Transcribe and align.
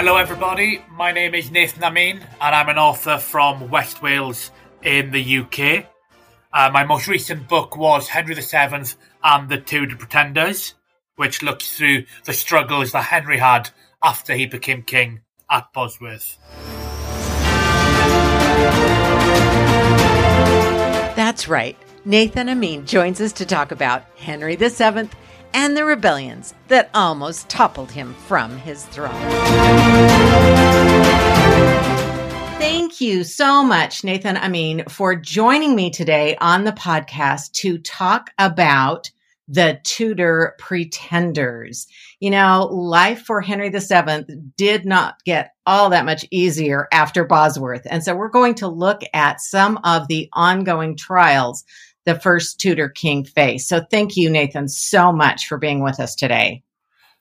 Hello, 0.00 0.16
everybody. 0.16 0.80
My 0.92 1.10
name 1.10 1.34
is 1.34 1.50
Nathan 1.50 1.82
Amin, 1.82 2.20
and 2.40 2.54
I'm 2.54 2.68
an 2.68 2.78
author 2.78 3.18
from 3.18 3.68
West 3.68 4.00
Wales 4.00 4.52
in 4.80 5.10
the 5.10 5.38
UK. 5.38 5.86
Uh, 6.52 6.70
my 6.72 6.84
most 6.84 7.08
recent 7.08 7.48
book 7.48 7.76
was 7.76 8.06
Henry 8.06 8.36
VII 8.36 8.92
and 9.24 9.48
the 9.48 9.58
Tudor 9.58 9.96
Pretenders, 9.96 10.74
which 11.16 11.42
looks 11.42 11.76
through 11.76 12.04
the 12.26 12.32
struggles 12.32 12.92
that 12.92 13.06
Henry 13.06 13.38
had 13.38 13.70
after 14.00 14.34
he 14.34 14.46
became 14.46 14.84
king 14.84 15.22
at 15.50 15.72
Bosworth. 15.72 16.38
That's 21.16 21.48
right. 21.48 21.76
Nathan 22.04 22.48
Amin 22.48 22.86
joins 22.86 23.20
us 23.20 23.32
to 23.32 23.44
talk 23.44 23.72
about 23.72 24.04
Henry 24.16 24.54
VII 24.54 25.08
and 25.54 25.76
the 25.76 25.84
rebellions 25.84 26.54
that 26.68 26.90
almost 26.94 27.48
toppled 27.48 27.90
him 27.90 28.14
from 28.26 28.56
his 28.58 28.84
throne. 28.86 29.12
Thank 32.58 33.00
you 33.00 33.24
so 33.24 33.62
much, 33.62 34.04
Nathan 34.04 34.36
Amin, 34.36 34.84
for 34.88 35.14
joining 35.14 35.76
me 35.76 35.90
today 35.90 36.36
on 36.40 36.64
the 36.64 36.72
podcast 36.72 37.52
to 37.52 37.78
talk 37.78 38.30
about 38.38 39.10
the 39.48 39.80
Tudor 39.82 40.54
pretenders. 40.58 41.86
You 42.20 42.30
know, 42.30 42.68
life 42.70 43.22
for 43.22 43.40
Henry 43.40 43.70
VII 43.70 44.26
did 44.56 44.84
not 44.84 45.24
get 45.24 45.52
all 45.64 45.90
that 45.90 46.04
much 46.04 46.26
easier 46.30 46.86
after 46.92 47.24
Bosworth. 47.24 47.86
And 47.90 48.04
so 48.04 48.14
we're 48.14 48.28
going 48.28 48.54
to 48.56 48.68
look 48.68 49.00
at 49.14 49.40
some 49.40 49.78
of 49.84 50.08
the 50.08 50.28
ongoing 50.32 50.96
trials 50.96 51.64
the 52.04 52.18
first 52.18 52.60
Tudor 52.60 52.88
king 52.88 53.24
faced. 53.24 53.68
So 53.68 53.82
thank 53.90 54.16
you, 54.16 54.30
Nathan, 54.30 54.68
so 54.68 55.12
much 55.12 55.46
for 55.46 55.58
being 55.58 55.82
with 55.82 56.00
us 56.00 56.14
today. 56.14 56.62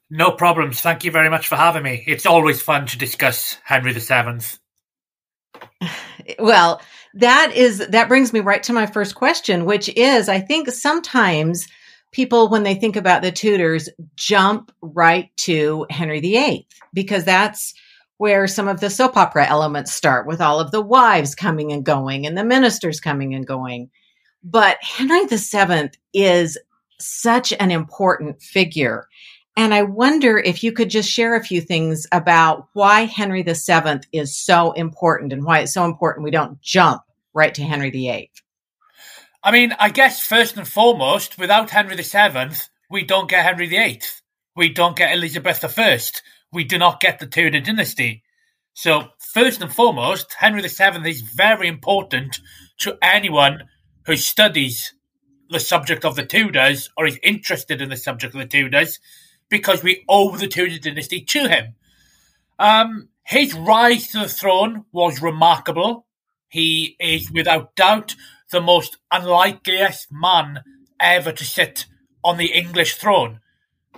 No 0.10 0.32
problems. 0.32 0.80
Thank 0.80 1.04
you 1.04 1.12
very 1.12 1.30
much 1.30 1.48
for 1.48 1.56
having 1.56 1.84
me. 1.84 2.04
It's 2.08 2.26
always 2.26 2.62
fun 2.62 2.86
to 2.88 2.98
discuss 2.98 3.58
Henry 3.64 3.94
VII. 3.94 4.40
Well, 6.40 6.82
that 7.14 7.54
is 7.56 7.80
that 7.88 8.10
brings 8.10 8.34
me 8.34 8.42
right 8.42 8.62
to 8.64 8.74
my 8.74 8.86
first 8.86 9.16
question, 9.16 9.64
which 9.64 9.90
is 9.96 10.28
I 10.28 10.42
think 10.42 10.70
sometimes 10.70 11.68
people 12.12 12.50
when 12.50 12.64
they 12.64 12.76
think 12.76 12.96
about 12.96 13.22
the 13.22 13.32
Tudors 13.32 13.90
jump 14.16 14.72
right 14.82 15.30
to 15.38 15.86
Henry 15.90 16.20
VIII 16.20 16.68
because 16.94 17.24
that's 17.24 17.74
where 18.18 18.48
some 18.48 18.68
of 18.68 18.80
the 18.80 18.90
soap 18.90 19.16
opera 19.16 19.48
elements 19.48 19.94
start 19.94 20.28
with 20.28 20.42
all 20.42 20.60
of 20.60 20.72
the 20.72 20.82
wives 20.82 21.36
coming 21.36 21.72
and 21.72 21.86
going 21.86 22.26
and 22.26 22.38
the 22.38 22.44
ministers 22.44 23.00
coming 23.00 23.34
and 23.34 23.48
going. 23.48 23.90
But 24.44 24.78
Henry 24.82 25.26
VII 25.26 25.92
is 26.14 26.58
such 27.00 27.54
an 27.60 27.72
important 27.72 28.42
figure. 28.42 29.08
And 29.56 29.74
I 29.74 29.82
wonder 29.82 30.38
if 30.38 30.64
you 30.64 30.72
could 30.72 30.90
just 30.90 31.10
share 31.10 31.36
a 31.36 31.44
few 31.44 31.62
things 31.62 32.06
about 32.12 32.68
why 32.74 33.06
Henry 33.06 33.42
VII 33.42 34.02
is 34.12 34.38
so 34.38 34.72
important 34.74 35.34
and 35.34 35.44
why 35.44 35.60
it's 35.60 35.74
so 35.74 35.86
important 35.86 36.24
we 36.24 36.32
don't 36.32 36.62
jump 36.62 37.02
right 37.34 37.54
to 37.56 37.64
Henry 37.64 37.90
VIII. 37.90 38.32
I 39.44 39.52
mean, 39.52 39.74
I 39.80 39.90
guess 39.90 40.26
first 40.26 40.58
and 40.58 40.68
foremost, 40.68 41.38
without 41.38 41.70
Henry 41.70 41.96
VII, 41.96 42.56
we 42.90 43.04
don't 43.04 43.30
get 43.30 43.46
Henry 43.46 43.68
VIII. 43.68 44.02
We 44.56 44.70
don't 44.70 44.96
get 44.96 45.14
Elizabeth 45.14 45.64
I. 45.78 46.00
We 46.52 46.64
do 46.64 46.78
not 46.78 47.00
get 47.00 47.20
the 47.20 47.28
Tudor 47.28 47.60
dynasty. 47.60 48.24
So, 48.74 49.10
first 49.20 49.62
and 49.62 49.74
foremost, 49.74 50.36
Henry 50.38 50.62
VII 50.62 51.10
is 51.10 51.22
very 51.22 51.68
important 51.68 52.40
to 52.80 52.98
anyone 53.02 53.64
who 54.08 54.16
studies 54.16 54.94
the 55.50 55.60
subject 55.60 56.04
of 56.04 56.16
the 56.16 56.26
Tudors 56.26 56.90
or 56.98 57.06
is 57.06 57.20
interested 57.22 57.82
in 57.82 57.90
the 57.90 57.98
subject 57.98 58.34
of 58.34 58.40
the 58.40 58.48
Tudors 58.48 59.00
because 59.50 59.84
we 59.84 60.04
owe 60.10 60.36
the 60.36 60.48
Tudor 60.48 60.80
dynasty 60.80 61.22
to 61.22 61.48
him. 61.48 61.76
Um, 62.58 63.10
his 63.24 63.54
rise 63.54 64.08
to 64.10 64.20
the 64.20 64.30
throne 64.30 64.86
was 64.94 65.22
remarkable. 65.22 66.08
He 66.48 66.96
is 67.00 67.30
without 67.32 67.76
doubt 67.76 68.16
the 68.50 68.62
most 68.62 68.98
unlikeliest 69.12 70.08
man 70.10 70.62
ever 71.00 71.34
to 71.34 71.44
sit 71.44 71.86
on 72.24 72.38
the 72.38 72.54
English 72.54 72.96
throne. 72.96 73.42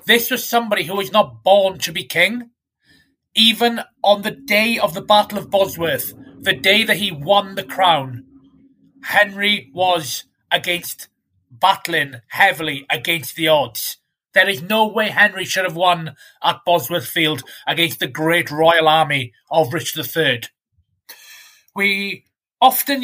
This 0.06 0.32
was 0.32 0.44
somebody 0.44 0.84
who 0.84 0.96
was 0.96 1.12
not 1.12 1.44
born 1.44 1.78
to 1.80 1.92
be 1.92 2.04
king. 2.04 2.50
Even 3.36 3.82
on 4.04 4.24
the 4.24 4.32
day 4.32 4.80
of 4.80 4.96
the 4.96 5.02
Battle 5.02 5.38
of 5.38 5.52
Bosworth, 5.52 6.14
the 6.40 6.54
day 6.54 6.84
that 6.84 6.98
he 6.98 7.12
won 7.12 7.54
the 7.54 7.64
crown, 7.64 8.26
Henry 9.04 9.70
was 9.74 10.26
against 10.52 11.08
battling 11.52 12.16
heavily 12.28 12.86
against 12.90 13.36
the 13.36 13.48
odds. 13.48 13.98
There 14.34 14.48
is 14.48 14.62
no 14.62 14.88
way 14.88 15.10
Henry 15.10 15.46
should 15.46 15.66
have 15.66 15.76
won 15.76 16.16
at 16.44 16.64
Bosworth 16.66 17.08
Field 17.08 17.44
against 17.68 18.00
the 18.00 18.08
great 18.08 18.52
royal 18.52 18.88
army 18.88 19.34
of 19.50 19.74
Richard 19.74 20.06
III. 20.16 20.42
We 21.76 22.26
often 22.62 23.04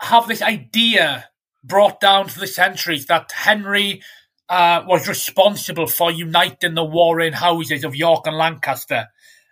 have 0.00 0.28
this 0.28 0.42
idea 0.42 1.28
brought 1.64 2.00
down 2.00 2.28
through 2.28 2.42
the 2.42 2.46
centuries 2.46 3.06
that 3.06 3.32
Henry 3.32 4.02
uh, 4.48 4.82
was 4.86 5.08
responsible 5.08 5.86
for 5.86 6.10
uniting 6.10 6.74
the 6.74 6.84
warring 6.84 7.32
houses 7.32 7.84
of 7.84 7.96
York 7.96 8.26
and 8.26 8.36
Lancaster. 8.36 9.08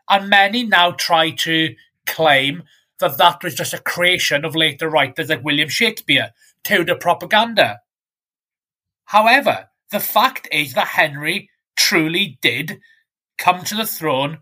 And 0.09 0.31
many 0.31 0.65
now 0.65 0.93
try 0.93 1.31
to 1.31 1.75
claim 2.07 2.63
that 3.01 3.19
that 3.19 3.43
was 3.43 3.55
just 3.55 3.75
a 3.75 3.79
creation 3.79 4.45
of 4.45 4.57
later 4.57 4.89
writers 4.89 5.29
like 5.29 5.45
William 5.45 5.69
Shakespeare, 5.69 6.33
Tudor 6.65 6.97
propaganda. 6.97 7.81
However, 9.07 9.69
the 9.91 10.01
fact 10.01 10.49
is 10.53 10.75
that 10.75 10.89
Henry 10.89 11.51
truly 11.77 12.39
did 12.43 12.81
come 13.39 13.65
to 13.65 13.75
the 13.75 13.87
throne 13.87 14.39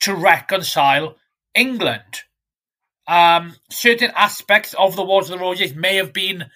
to 0.00 0.14
reconcile 0.14 1.16
England. 1.54 2.22
Um, 3.08 3.56
certain 3.70 4.12
aspects 4.16 4.74
of 4.74 4.96
the 4.96 5.04
Wars 5.04 5.30
of 5.30 5.38
the 5.38 5.44
Roses 5.44 5.74
may 5.74 5.96
have 5.96 6.12
been, 6.12 6.46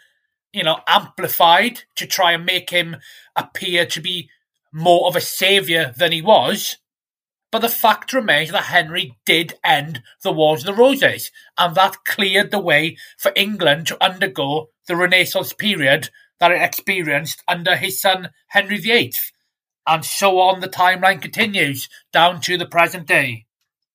you 0.52 0.64
know, 0.64 0.80
amplified 0.86 1.82
to 1.96 2.06
try 2.06 2.32
and 2.32 2.46
make 2.46 2.70
him 2.70 2.96
appear 3.36 3.86
to 3.86 4.00
be 4.00 4.30
more 4.72 5.06
of 5.06 5.16
a 5.16 5.20
saviour 5.20 5.92
than 5.96 6.12
he 6.12 6.22
was. 6.22 6.76
But 7.50 7.60
the 7.60 7.68
fact 7.68 8.12
remains 8.12 8.52
that 8.52 8.64
Henry 8.64 9.16
did 9.26 9.54
end 9.64 10.02
the 10.22 10.32
Wars 10.32 10.60
of 10.60 10.66
the 10.66 10.80
Roses, 10.80 11.30
and 11.58 11.74
that 11.74 12.04
cleared 12.04 12.50
the 12.50 12.60
way 12.60 12.96
for 13.18 13.32
England 13.34 13.88
to 13.88 14.04
undergo 14.04 14.68
the 14.86 14.96
Renaissance 14.96 15.52
period 15.52 16.10
that 16.38 16.52
it 16.52 16.62
experienced 16.62 17.42
under 17.48 17.76
his 17.76 18.00
son 18.00 18.30
Henry 18.48 18.78
VIII. 18.78 19.14
And 19.86 20.04
so 20.04 20.38
on 20.38 20.60
the 20.60 20.68
timeline 20.68 21.20
continues 21.20 21.88
down 22.12 22.40
to 22.42 22.56
the 22.56 22.66
present 22.66 23.06
day. 23.06 23.46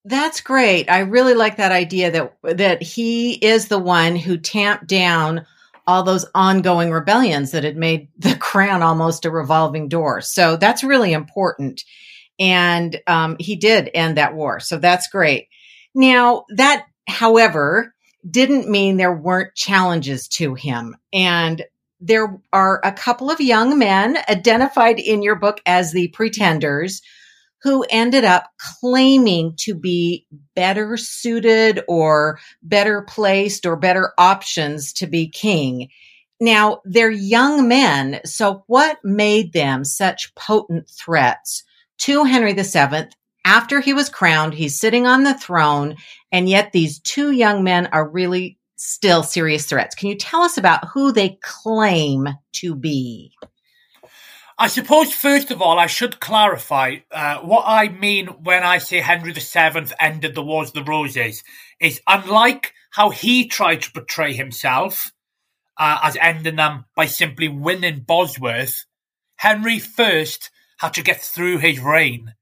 That's 0.04 0.42
great. 0.42 0.90
I 0.90 1.00
really 1.00 1.34
like 1.34 1.58
that 1.58 1.72
idea 1.72 2.12
that 2.12 2.58
that 2.58 2.84
he 2.84 3.34
is 3.34 3.68
the 3.68 3.80
one 3.80 4.16
who 4.16 4.38
tamped 4.38 4.88
down 4.88 5.46
all 5.88 6.04
those 6.04 6.26
ongoing 6.36 6.92
rebellions 6.92 7.52
that 7.52 7.64
had 7.64 7.78
made 7.78 8.08
the 8.18 8.36
crown 8.40 8.84
almost 8.84 9.26
a 9.26 9.32
revolving 9.32 9.88
door. 9.88 10.22
So 10.22 10.58
that's 10.58 10.84
really 10.84 11.14
important 11.14 11.84
and 12.40 13.00
um, 13.08 13.38
he 13.40 13.56
did 13.56 13.90
end 13.94 14.18
that 14.18 14.36
war. 14.36 14.60
So 14.60 14.78
that's 14.78 15.08
great. 15.08 15.48
Now, 15.94 16.46
that, 16.50 16.86
however, 17.08 17.94
didn't 18.30 18.70
mean 18.70 18.98
there 18.98 19.14
weren't 19.16 19.56
challenges 19.56 20.28
to 20.28 20.56
him. 20.56 20.96
And 21.14 21.64
there 22.02 22.40
are 22.52 22.82
a 22.84 22.92
couple 22.92 23.32
of 23.32 23.40
young 23.40 23.80
men 23.80 24.18
identified 24.30 25.00
in 25.00 25.22
your 25.22 25.36
book 25.36 25.62
as 25.66 25.92
the 25.92 26.10
pretenders 26.10 27.02
who 27.62 27.86
ended 27.90 28.24
up 28.24 28.52
claiming 28.80 29.56
to 29.58 29.74
be 29.74 30.28
better 30.56 30.98
suited 30.98 31.82
or 31.88 32.40
better 32.62 33.02
placed 33.02 33.66
or 33.66 33.76
better 33.76 34.14
options 34.20 34.94
to 34.94 35.08
be 35.08 35.28
king. 35.28 35.90
Now, 36.40 36.82
they're 36.86 37.10
young 37.10 37.68
men. 37.68 38.20
So 38.26 38.64
what 38.68 38.98
made 39.04 39.54
them 39.54 39.84
such 39.84 40.36
potent 40.36 40.90
threats 40.90 41.64
to 42.00 42.24
Henry 42.24 42.54
VII 42.54 43.10
after 43.46 43.80
he 43.80 43.94
was 43.94 44.10
crowned. 44.10 44.54
He's 44.54 44.80
sitting 44.80 45.06
on 45.06 45.24
the 45.24 45.38
throne, 45.38 45.96
and 46.32 46.50
yet 46.50 46.72
these 46.72 47.00
two 47.00 47.32
young 47.32 47.64
men 47.64 47.88
are 47.88 48.08
really 48.08 48.58
still 48.76 49.24
serious 49.24 49.66
threats. 49.66 49.96
Can 49.96 50.10
you 50.10 50.16
tell 50.16 50.42
us 50.42 50.58
about 50.58 50.88
who 50.90 51.12
they 51.12 51.40
claim 51.42 52.28
to 52.54 52.76
be? 52.76 53.34
I 54.58 54.68
suppose, 54.68 55.14
first 55.14 55.52
of 55.52 55.62
all, 55.62 55.78
I 55.78 55.88
should 55.88 56.22
clarify 56.22 56.98
uh, 57.12 57.40
what 57.40 57.66
I 57.68 57.90
mean 57.90 58.28
when 58.28 58.64
I 58.64 58.78
say 58.78 59.02
Henry 59.02 59.34
VII 59.34 59.94
ended 60.00 60.34
the 60.34 60.44
Wars 60.44 60.70
of 60.70 60.76
the 60.76 60.84
Roses 60.84 61.44
is 61.80 62.02
unlike 62.08 62.74
how 62.92 63.10
he 63.10 63.48
tried 63.48 63.82
to 63.82 63.92
portray 63.92 64.34
himself 64.34 65.12
uh, 65.78 66.00
as 66.04 66.16
ending 66.22 66.56
them 66.56 66.86
by 66.96 67.06
simply 67.06 67.50
winning 67.50 68.00
Bosworth, 68.00 68.86
Henry 69.36 69.80
first 69.80 70.50
had 70.78 70.94
to 70.96 71.04
get 71.04 71.22
through 71.22 71.60
his 71.60 71.80
reign. 71.80 72.34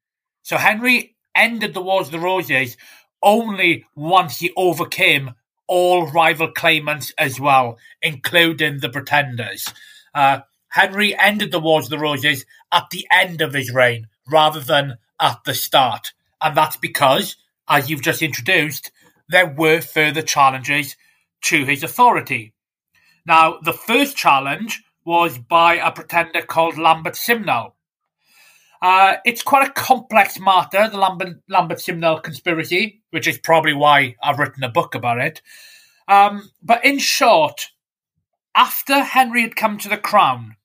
So 0.42 0.58
Henry 0.58 1.16
ended 1.36 1.74
the 1.74 1.82
Wars 1.82 2.08
of 2.08 2.14
the 2.14 2.20
Roses 2.20 2.78
only 3.22 3.86
once 3.96 4.40
he 4.40 4.52
overcame 4.58 5.32
all 5.68 6.08
rival 6.12 6.52
claimants 6.52 7.14
as 7.18 7.40
well, 7.40 7.78
including 8.02 8.80
the 8.80 8.90
Pretenders. 8.90 9.68
Uh, 10.14 10.40
Henry 10.70 11.18
ended 11.18 11.52
the 11.52 11.60
Wars 11.60 11.86
of 11.86 11.92
the 11.92 12.00
Roses 12.00 12.46
at 12.72 12.90
the 12.92 13.08
end 13.12 13.42
of 13.42 13.54
his 13.54 13.72
reign 13.74 14.08
rather 14.30 14.60
than 14.60 14.98
at 15.20 15.44
the 15.46 15.54
start. 15.54 16.14
And 16.42 16.58
that's 16.58 16.78
because 16.78 17.38
as 17.68 17.90
you've 17.90 18.02
just 18.02 18.22
introduced, 18.22 18.92
there 19.30 19.48
were 19.48 19.82
further 19.82 20.22
challenges 20.22 20.96
to 21.44 21.66
his 21.66 21.84
authority. 21.84 22.54
Now, 23.26 23.60
the 23.64 23.74
first 23.74 24.18
challenge 24.18 24.84
was 25.06 25.38
by 25.38 25.76
a 25.76 25.92
pretender 25.92 26.42
called 26.42 26.78
Lambert 26.78 27.16
Simnel. 27.16 27.76
Uh, 28.84 29.16
it's 29.24 29.42
quite 29.42 29.66
a 29.66 29.72
complex 29.72 30.38
matter, 30.42 30.90
the 30.90 30.98
Lambert, 30.98 31.38
Lambert 31.48 31.80
Simnel 31.80 32.20
conspiracy, 32.20 33.02
which 33.12 33.28
is 33.28 33.38
probably 33.38 33.72
why 33.72 34.18
I've 34.22 34.40
written 34.40 34.62
a 34.62 34.70
book 34.70 34.94
about 34.94 35.22
it. 35.22 35.42
Um, 36.10 36.52
but 36.62 36.84
in 36.84 37.00
short, 37.00 37.70
after 38.54 39.02
Henry 39.02 39.42
had 39.42 39.56
come 39.56 39.78
to 39.78 39.88
the 39.88 39.98
crown, 39.98 40.58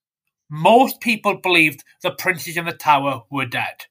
most 0.50 1.00
people 1.00 1.36
believed 1.36 1.84
the 2.02 2.10
princes 2.10 2.56
in 2.56 2.64
the 2.64 2.72
tower 2.72 3.22
were 3.30 3.46
dead. 3.46 3.86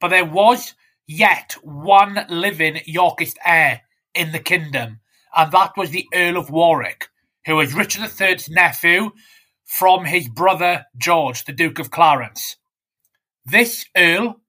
But 0.00 0.08
there 0.08 0.24
was 0.24 0.72
yet 1.06 1.52
one 1.62 2.24
living 2.30 2.80
Yorkist 2.86 3.36
heir 3.44 3.82
in 4.14 4.32
the 4.32 4.38
kingdom, 4.38 5.00
and 5.36 5.52
that 5.52 5.72
was 5.76 5.90
the 5.90 6.06
Earl 6.14 6.38
of 6.38 6.48
Warwick, 6.48 7.08
who 7.44 7.56
was 7.56 7.74
Richard 7.74 8.10
III's 8.18 8.48
nephew 8.48 9.10
from 9.66 10.06
his 10.06 10.28
brother 10.30 10.86
George, 10.96 11.44
the 11.44 11.52
Duke 11.52 11.78
of 11.78 11.90
Clarence. 11.90 12.56
This 13.50 13.84
Earl, 13.96 14.40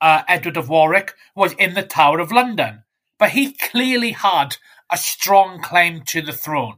uh, 0.00 0.22
Edward 0.28 0.56
of 0.56 0.68
Warwick, 0.68 1.14
was 1.34 1.54
in 1.54 1.74
the 1.74 1.82
Tower 1.82 2.20
of 2.20 2.30
London, 2.30 2.84
but 3.18 3.30
he 3.30 3.52
clearly 3.52 4.12
had 4.12 4.56
a 4.88 4.96
strong 4.96 5.60
claim 5.60 6.02
to 6.02 6.22
the 6.22 6.32
throne. 6.32 6.76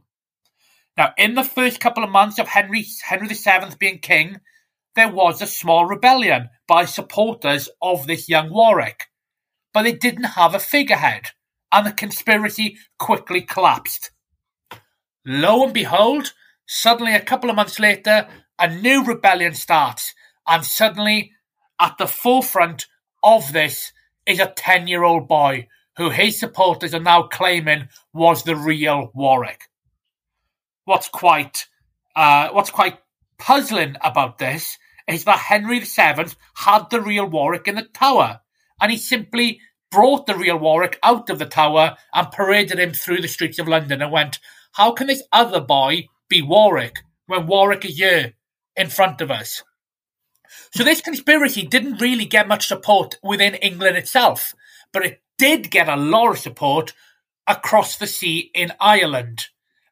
Now, 0.97 1.13
in 1.15 1.35
the 1.35 1.43
first 1.43 1.79
couple 1.79 2.03
of 2.03 2.09
months 2.09 2.39
of 2.39 2.47
Henry 2.47 2.87
Henry 3.03 3.27
VII 3.27 3.75
being 3.77 3.99
king, 3.99 4.39
there 4.95 5.11
was 5.11 5.43
a 5.43 5.47
small 5.47 5.85
rebellion 5.85 6.49
by 6.67 6.85
supporters 6.85 7.69
of 7.83 8.07
this 8.07 8.27
young 8.27 8.49
Warwick, 8.49 9.05
but 9.71 9.83
they 9.83 9.93
didn't 9.93 10.35
have 10.39 10.55
a 10.55 10.59
figurehead, 10.59 11.27
and 11.71 11.85
the 11.85 11.91
conspiracy 11.91 12.77
quickly 12.97 13.41
collapsed. 13.41 14.09
Lo 15.23 15.63
and 15.65 15.73
behold, 15.73 16.33
suddenly 16.65 17.13
a 17.13 17.21
couple 17.21 17.51
of 17.51 17.55
months 17.55 17.79
later, 17.79 18.27
a 18.57 18.67
new 18.67 19.03
rebellion 19.03 19.53
starts, 19.53 20.15
and 20.47 20.65
suddenly, 20.65 21.33
at 21.79 21.97
the 21.97 22.07
forefront 22.07 22.87
of 23.23 23.53
this 23.53 23.91
is 24.25 24.39
a 24.39 24.53
10 24.55 24.87
year 24.87 25.03
old 25.03 25.27
boy 25.27 25.67
who 25.97 26.09
his 26.09 26.39
supporters 26.39 26.93
are 26.93 26.99
now 26.99 27.23
claiming 27.23 27.89
was 28.13 28.43
the 28.43 28.55
real 28.55 29.11
Warwick. 29.13 29.63
What's 30.85 31.09
quite, 31.09 31.67
uh, 32.15 32.49
what's 32.49 32.71
quite 32.71 32.99
puzzling 33.37 33.95
about 34.01 34.37
this 34.37 34.77
is 35.07 35.23
that 35.23 35.39
Henry 35.39 35.79
VII 35.79 36.31
had 36.55 36.89
the 36.89 37.01
real 37.01 37.25
Warwick 37.25 37.67
in 37.67 37.75
the 37.75 37.83
tower, 37.83 38.41
and 38.81 38.91
he 38.91 38.97
simply 38.97 39.59
brought 39.91 40.27
the 40.27 40.35
real 40.35 40.57
Warwick 40.57 40.99
out 41.03 41.29
of 41.29 41.39
the 41.39 41.45
tower 41.45 41.97
and 42.13 42.31
paraded 42.31 42.79
him 42.79 42.93
through 42.93 43.21
the 43.21 43.27
streets 43.27 43.59
of 43.59 43.67
London 43.67 44.01
and 44.01 44.11
went, 44.11 44.39
How 44.73 44.91
can 44.91 45.07
this 45.07 45.23
other 45.31 45.59
boy 45.59 46.07
be 46.29 46.41
Warwick 46.41 46.99
when 47.25 47.47
Warwick 47.47 47.85
is 47.85 47.97
here 47.97 48.33
in 48.75 48.89
front 48.89 49.19
of 49.21 49.31
us? 49.31 49.63
So 50.71 50.83
this 50.83 51.01
conspiracy 51.01 51.65
didn't 51.65 52.01
really 52.01 52.25
get 52.25 52.47
much 52.47 52.67
support 52.67 53.17
within 53.23 53.55
England 53.55 53.97
itself, 53.97 54.53
but 54.91 55.05
it 55.05 55.21
did 55.37 55.71
get 55.71 55.87
a 55.89 55.95
lot 55.95 56.31
of 56.31 56.37
support 56.39 56.93
across 57.47 57.97
the 57.97 58.07
sea 58.07 58.51
in 58.53 58.71
Ireland. 58.79 59.47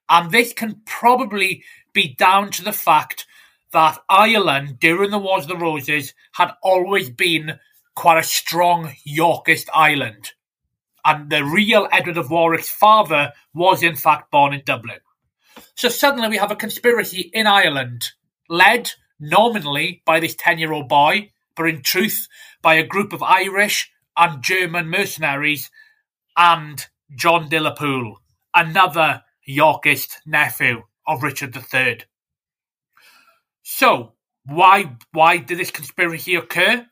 And 0.09 0.31
this 0.31 0.54
can 0.54 0.81
probably 0.86 1.63
be 1.94 2.15
down 2.15 2.51
to 2.51 2.63
the 2.63 2.71
fact 2.71 3.25
that 3.74 4.00
Ireland, 4.09 4.80
during 4.80 5.12
the 5.12 5.19
Wars 5.19 5.44
of 5.44 5.50
the 5.50 5.57
Roses, 5.57 6.13
had 6.33 6.51
always 6.62 7.09
been 7.09 7.59
quite 7.95 8.19
a 8.19 8.24
strong 8.24 8.94
Yorkist 9.04 9.69
island. 9.74 10.31
And 11.04 11.30
the 11.30 11.44
real 11.44 11.88
Edward 11.92 12.18
of 12.18 12.30
Warwick's 12.30 12.69
father 12.69 13.33
was, 13.54 13.81
in 13.81 13.95
fact, 13.95 14.31
born 14.31 14.54
in 14.54 14.62
Dublin. 14.65 15.00
So 15.75 15.89
suddenly 15.89 16.30
we 16.30 16.38
have 16.38 16.51
a 16.51 16.56
conspiracy 16.56 17.31
in 17.33 17.48
Ireland, 17.48 18.09
led 18.50 18.92
nominally 19.19 20.02
by 20.06 20.19
this 20.19 20.36
10 20.36 20.60
year 20.60 20.74
old 20.74 20.88
boy, 20.88 21.31
but 21.56 21.68
in 21.68 21.81
truth 21.81 22.28
by 22.62 22.75
a 22.75 22.86
group 22.86 23.14
of 23.14 23.24
Irish 23.24 23.90
and 24.16 24.44
German 24.44 24.90
mercenaries 24.90 25.69
and 26.36 26.86
John 27.16 27.50
de 27.50 27.60
la 27.60 27.74
Pole, 27.74 28.19
another 28.54 29.24
Yorkist 29.46 30.22
nephew 30.25 30.84
of 31.06 31.24
Richard 31.24 31.56
III. 31.56 32.02
So, 33.64 34.14
why 34.46 34.96
why 35.12 35.38
did 35.38 35.58
this 35.58 35.72
conspiracy 35.72 36.36
occur? 36.36 36.86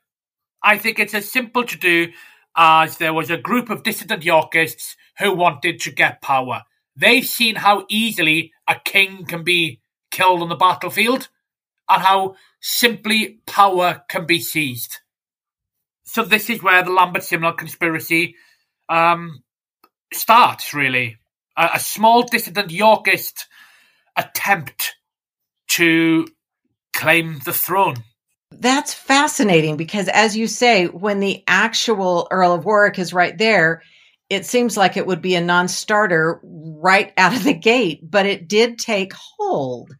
I 0.63 0.77
think 0.77 0.99
it's 0.99 1.13
as 1.13 1.29
simple 1.29 1.63
to 1.63 1.77
do 1.77 2.11
as 2.57 2.97
there 2.97 3.13
was 3.13 3.29
a 3.29 3.37
group 3.37 3.69
of 3.69 3.83
dissident 3.83 4.23
Yorkists 4.23 4.95
who 5.19 5.33
wanted 5.33 5.79
to 5.81 5.91
get 5.91 6.21
power. 6.21 6.63
They've 6.95 7.25
seen 7.25 7.55
how 7.55 7.85
easily 7.89 8.53
a 8.67 8.75
king 8.83 9.25
can 9.25 9.43
be 9.43 9.81
killed 10.11 10.41
on 10.41 10.49
the 10.49 10.55
battlefield 10.55 11.29
and 11.89 12.01
how 12.01 12.35
simply 12.61 13.39
power 13.45 14.03
can 14.09 14.25
be 14.25 14.39
seized. 14.39 14.97
So 16.05 16.23
this 16.23 16.49
is 16.49 16.63
where 16.63 16.83
the 16.83 16.91
Lambert 16.91 17.23
Simnel 17.23 17.53
conspiracy 17.53 18.35
um, 18.89 19.43
starts, 20.13 20.73
really. 20.73 21.17
A, 21.57 21.71
a 21.75 21.79
small 21.79 22.23
dissident 22.23 22.71
Yorkist 22.71 23.47
attempt 24.15 24.95
to 25.69 26.27
claim 26.93 27.39
the 27.43 27.53
throne. 27.53 28.03
That's 28.51 28.93
fascinating 28.93 29.75
because, 29.75 30.07
as 30.07 30.37
you 30.37 30.47
say, 30.47 30.85
when 30.85 31.19
the 31.19 31.43
actual 31.47 32.27
Earl 32.31 32.53
of 32.53 32.65
Warwick 32.65 32.99
is 32.99 33.13
right 33.13 33.37
there, 33.37 33.81
it 34.29 34.45
seems 34.45 34.77
like 34.77 34.97
it 34.97 35.05
would 35.05 35.21
be 35.21 35.35
a 35.35 35.41
non 35.41 35.67
starter 35.67 36.39
right 36.43 37.11
out 37.17 37.35
of 37.35 37.43
the 37.43 37.53
gate, 37.53 37.99
but 38.03 38.25
it 38.25 38.47
did 38.47 38.79
take 38.79 39.13
hold. 39.13 39.91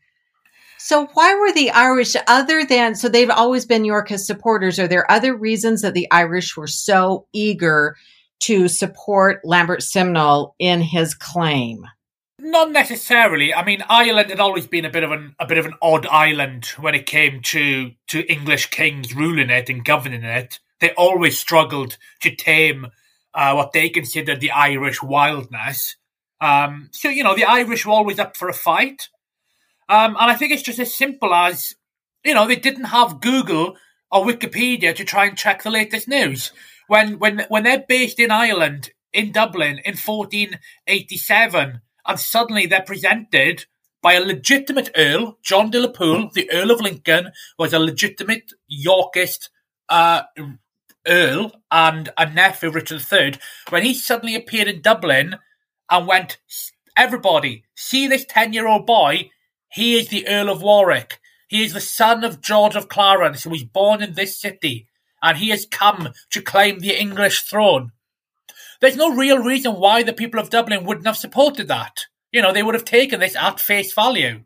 So, 0.86 1.08
why 1.16 1.34
were 1.34 1.52
the 1.52 1.72
Irish, 1.72 2.16
other 2.28 2.64
than, 2.64 2.94
so 2.94 3.10
they've 3.10 3.28
always 3.28 3.66
been 3.66 3.86
Yorkist 3.86 4.28
supporters, 4.28 4.78
are 4.78 4.88
there 4.88 5.10
other 5.10 5.36
reasons 5.36 5.82
that 5.82 5.96
the 5.96 6.08
Irish 6.12 6.56
were 6.56 6.68
so 6.68 7.26
eager 7.34 7.96
to 8.42 8.68
support 8.68 9.42
Lambert 9.44 9.82
Simnel 9.82 10.54
in 10.60 10.82
his 10.82 11.16
claim? 11.16 11.88
Not 12.38 12.70
necessarily. 12.70 13.52
I 13.52 13.66
mean, 13.66 13.84
Ireland 13.90 14.30
had 14.30 14.40
always 14.40 14.68
been 14.68 14.86
a 14.86 14.92
bit 14.92 15.04
of 15.04 15.10
an 15.10 15.36
a 15.40 15.48
bit 15.48 15.58
of 15.58 15.66
an 15.66 15.74
odd 15.82 16.06
island 16.06 16.66
when 16.78 16.94
it 16.94 17.08
came 17.08 17.42
to 17.46 17.90
to 18.10 18.32
English 18.32 18.70
kings 18.70 19.16
ruling 19.16 19.50
it 19.50 19.72
and 19.72 19.84
governing 19.84 20.24
it. 20.24 20.60
They 20.82 20.92
always 20.92 21.36
struggled 21.36 21.98
to 22.22 22.36
tame 22.36 22.90
uh, 23.34 23.56
what 23.56 23.72
they 23.72 23.90
considered 23.90 24.40
the 24.40 24.52
Irish 24.52 25.02
wildness. 25.02 25.96
Um, 26.40 26.90
so 26.92 27.10
you 27.10 27.24
know, 27.24 27.36
the 27.36 27.46
Irish 27.46 27.88
were 27.88 27.94
always 27.94 28.20
up 28.20 28.38
for 28.38 28.50
a 28.50 28.54
fight, 28.54 29.10
um, 29.90 30.16
and 30.20 30.32
I 30.32 30.36
think 30.36 30.52
it's 30.52 30.64
just 30.64 30.80
as 30.80 30.94
simple 30.94 31.34
as 31.34 31.76
you 32.24 32.34
know 32.34 32.48
they 32.48 32.56
didn't 32.56 32.86
have 32.86 33.22
Google 33.22 33.76
or 34.12 34.26
Wikipedia 34.26 34.96
to 34.96 35.04
try 35.04 35.26
and 35.26 35.38
check 35.38 35.64
the 35.64 35.72
latest 35.72 36.08
news 36.08 36.52
when 36.88 37.20
when 37.20 37.46
when 37.50 37.64
they're 37.64 37.86
based 37.88 38.20
in 38.20 38.32
Ireland 38.32 38.92
in 39.14 39.32
Dublin 39.32 39.80
in 39.86 39.96
1487 39.96 41.82
and 42.08 42.20
suddenly 42.20 42.66
they're 42.66 42.82
presented 42.82 43.66
by 44.02 44.14
a 44.14 44.22
legitimate 44.24 44.92
Earl, 44.96 45.40
John 45.42 45.72
de 45.72 45.80
la 45.80 45.88
Pole, 45.88 46.30
the 46.32 46.48
Earl 46.52 46.70
of 46.70 46.80
Lincoln, 46.80 47.32
was 47.58 47.74
a 47.74 47.80
legitimate 47.80 48.52
Yorkist 48.68 49.50
uh, 49.90 50.22
Earl 51.08 51.52
and 51.72 52.10
a 52.16 52.32
nephew 52.32 52.70
of 52.70 52.76
Richard 52.76 53.04
III. 53.12 53.40
When 53.70 53.84
he 53.84 53.96
suddenly 53.96 54.36
appeared 54.36 54.68
in 54.68 54.82
Dublin 54.82 55.38
and 55.90 56.06
went, 56.08 56.38
Everybody, 56.96 57.64
see 57.76 58.08
this 58.08 58.26
10 58.26 58.54
year 58.54 58.68
old 58.68 58.86
boy? 58.86 59.32
He 59.76 60.00
is 60.00 60.08
the 60.08 60.26
Earl 60.26 60.50
of 60.50 60.62
Warwick. 60.62 61.20
He 61.50 61.62
is 61.62 61.74
the 61.74 61.82
son 61.82 62.24
of 62.24 62.40
George 62.40 62.78
of 62.78 62.88
Clarence, 62.88 63.44
who 63.44 63.50
was 63.50 63.66
born 63.66 64.02
in 64.02 64.14
this 64.14 64.40
city, 64.40 64.88
and 65.22 65.38
he 65.38 65.50
has 65.50 65.66
come 65.70 66.14
to 66.30 66.42
claim 66.42 66.80
the 66.80 66.98
English 66.98 67.42
throne. 67.42 67.92
There's 68.80 68.96
no 68.96 69.14
real 69.14 69.40
reason 69.40 69.74
why 69.74 70.02
the 70.02 70.14
people 70.14 70.40
of 70.40 70.50
Dublin 70.50 70.86
wouldn't 70.86 71.06
have 71.06 71.18
supported 71.18 71.68
that. 71.68 72.06
You 72.32 72.42
know, 72.42 72.54
they 72.54 72.64
would 72.64 72.74
have 72.74 72.86
taken 72.86 73.20
this 73.20 73.36
at 73.36 73.60
face 73.60 73.94
value. 73.94 74.46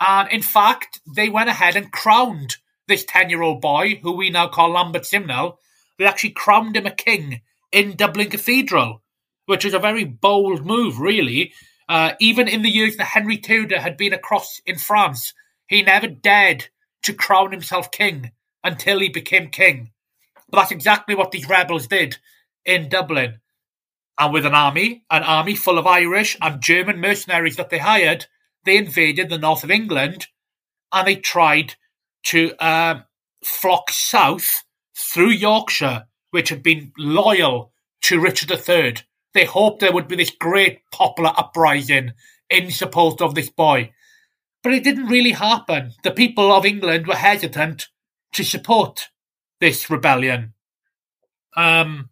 And 0.00 0.28
in 0.32 0.42
fact, 0.42 0.98
they 1.06 1.28
went 1.28 1.50
ahead 1.50 1.76
and 1.76 1.92
crowned 1.92 2.56
this 2.88 3.04
10 3.04 3.30
year 3.30 3.42
old 3.42 3.60
boy, 3.60 4.00
who 4.02 4.10
we 4.10 4.28
now 4.28 4.48
call 4.48 4.72
Lambert 4.72 5.06
Simnel. 5.06 5.60
They 6.00 6.04
actually 6.04 6.30
crowned 6.30 6.76
him 6.76 6.86
a 6.86 6.90
king 6.90 7.42
in 7.70 7.94
Dublin 7.94 8.28
Cathedral, 8.28 9.02
which 9.46 9.64
was 9.64 9.74
a 9.74 9.78
very 9.78 10.02
bold 10.02 10.66
move, 10.66 10.98
really. 10.98 11.52
Uh, 11.88 12.12
even 12.20 12.48
in 12.48 12.62
the 12.62 12.70
years 12.70 12.96
that 12.96 13.04
Henry 13.04 13.38
Tudor 13.38 13.80
had 13.80 13.96
been 13.96 14.12
across 14.12 14.60
in 14.66 14.76
France, 14.76 15.32
he 15.66 15.82
never 15.82 16.06
dared 16.06 16.68
to 17.02 17.14
crown 17.14 17.52
himself 17.52 17.90
king 17.90 18.32
until 18.62 18.98
he 19.00 19.08
became 19.08 19.48
king. 19.50 19.90
But 20.50 20.58
that's 20.58 20.72
exactly 20.72 21.14
what 21.14 21.30
these 21.30 21.48
rebels 21.48 21.86
did 21.86 22.18
in 22.64 22.88
Dublin 22.88 23.40
and 24.18 24.32
with 24.32 24.44
an 24.44 24.54
army, 24.54 25.04
an 25.10 25.22
army 25.22 25.54
full 25.54 25.78
of 25.78 25.86
Irish 25.86 26.36
and 26.42 26.60
German 26.60 27.00
mercenaries 27.00 27.56
that 27.56 27.70
they 27.70 27.78
hired, 27.78 28.26
they 28.64 28.76
invaded 28.76 29.28
the 29.28 29.38
north 29.38 29.62
of 29.62 29.70
England 29.70 30.26
and 30.92 31.06
they 31.06 31.14
tried 31.16 31.76
to 32.24 32.52
uh, 32.58 33.02
flock 33.44 33.90
south 33.90 34.64
through 34.96 35.30
Yorkshire, 35.30 36.06
which 36.32 36.48
had 36.48 36.62
been 36.62 36.92
loyal 36.98 37.72
to 38.02 38.20
Richard 38.20 38.50
III. 38.50 38.96
They 39.38 39.44
hoped 39.44 39.78
there 39.78 39.92
would 39.92 40.08
be 40.08 40.16
this 40.16 40.30
great 40.32 40.80
popular 40.90 41.30
uprising 41.36 42.14
in 42.50 42.72
support 42.72 43.22
of 43.22 43.36
this 43.36 43.48
boy. 43.48 43.92
But 44.64 44.74
it 44.74 44.82
didn't 44.82 45.06
really 45.06 45.30
happen. 45.30 45.92
The 46.02 46.10
people 46.10 46.50
of 46.50 46.66
England 46.66 47.06
were 47.06 47.14
hesitant 47.14 47.86
to 48.32 48.42
support 48.42 49.10
this 49.60 49.88
rebellion. 49.88 50.54
Um, 51.56 52.10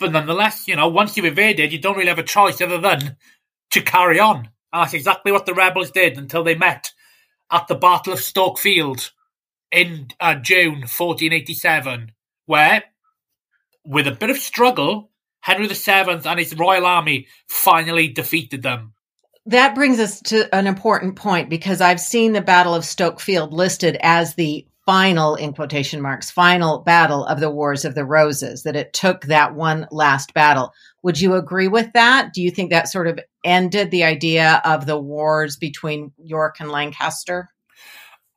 but 0.00 0.12
nonetheless, 0.12 0.66
you 0.66 0.74
know, 0.74 0.88
once 0.88 1.18
you've 1.18 1.26
invaded, 1.26 1.70
you 1.70 1.78
don't 1.78 1.98
really 1.98 2.08
have 2.08 2.18
a 2.18 2.22
choice 2.22 2.62
other 2.62 2.78
than 2.78 3.18
to 3.72 3.82
carry 3.82 4.18
on. 4.18 4.48
And 4.72 4.84
that's 4.84 4.94
exactly 4.94 5.32
what 5.32 5.44
the 5.44 5.52
rebels 5.52 5.90
did 5.90 6.16
until 6.16 6.44
they 6.44 6.54
met 6.54 6.92
at 7.50 7.68
the 7.68 7.74
Battle 7.74 8.14
of 8.14 8.20
Stoke 8.20 8.58
Field 8.58 9.10
in 9.70 10.08
uh, 10.18 10.36
June 10.36 10.76
1487, 10.76 12.12
where, 12.46 12.84
with 13.84 14.06
a 14.06 14.12
bit 14.12 14.30
of 14.30 14.38
struggle, 14.38 15.10
Henry 15.48 15.66
VII 15.66 16.28
and 16.28 16.38
his 16.38 16.54
royal 16.54 16.84
army 16.84 17.26
finally 17.46 18.08
defeated 18.08 18.62
them. 18.62 18.92
That 19.46 19.74
brings 19.74 19.98
us 19.98 20.20
to 20.26 20.54
an 20.54 20.66
important 20.66 21.16
point 21.16 21.48
because 21.48 21.80
I've 21.80 22.00
seen 22.00 22.34
the 22.34 22.42
Battle 22.42 22.74
of 22.74 22.84
Stoke 22.84 23.18
Field 23.18 23.54
listed 23.54 23.96
as 24.02 24.34
the 24.34 24.66
final, 24.84 25.36
in 25.36 25.54
quotation 25.54 26.02
marks, 26.02 26.30
final 26.30 26.80
battle 26.80 27.24
of 27.24 27.40
the 27.40 27.48
Wars 27.48 27.86
of 27.86 27.94
the 27.94 28.04
Roses, 28.04 28.64
that 28.64 28.76
it 28.76 28.92
took 28.92 29.24
that 29.24 29.54
one 29.54 29.88
last 29.90 30.34
battle. 30.34 30.74
Would 31.02 31.18
you 31.18 31.34
agree 31.34 31.68
with 31.68 31.94
that? 31.94 32.34
Do 32.34 32.42
you 32.42 32.50
think 32.50 32.68
that 32.68 32.88
sort 32.88 33.06
of 33.06 33.18
ended 33.42 33.90
the 33.90 34.04
idea 34.04 34.60
of 34.66 34.84
the 34.84 34.98
wars 34.98 35.56
between 35.56 36.12
York 36.22 36.56
and 36.60 36.70
Lancaster? 36.70 37.48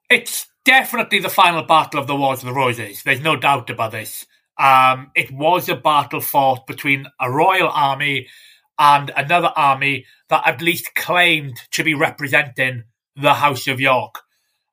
It's 0.09 0.47
definitely 0.63 1.19
the 1.19 1.27
final 1.27 1.63
battle 1.63 1.99
of 1.99 2.07
the 2.07 2.15
Wars 2.15 2.39
of 2.39 2.45
the 2.45 2.53
Roses. 2.53 3.03
There's 3.03 3.19
no 3.19 3.35
doubt 3.35 3.69
about 3.69 3.91
this. 3.91 4.25
Um, 4.57 5.11
it 5.15 5.31
was 5.31 5.69
a 5.69 5.75
battle 5.75 6.21
fought 6.21 6.67
between 6.67 7.07
a 7.19 7.31
royal 7.31 7.69
army 7.69 8.27
and 8.77 9.11
another 9.15 9.51
army 9.55 10.05
that 10.29 10.47
at 10.47 10.61
least 10.61 10.95
claimed 10.95 11.57
to 11.71 11.83
be 11.83 11.93
representing 11.93 12.83
the 13.15 13.33
House 13.35 13.67
of 13.67 13.79
York. 13.79 14.19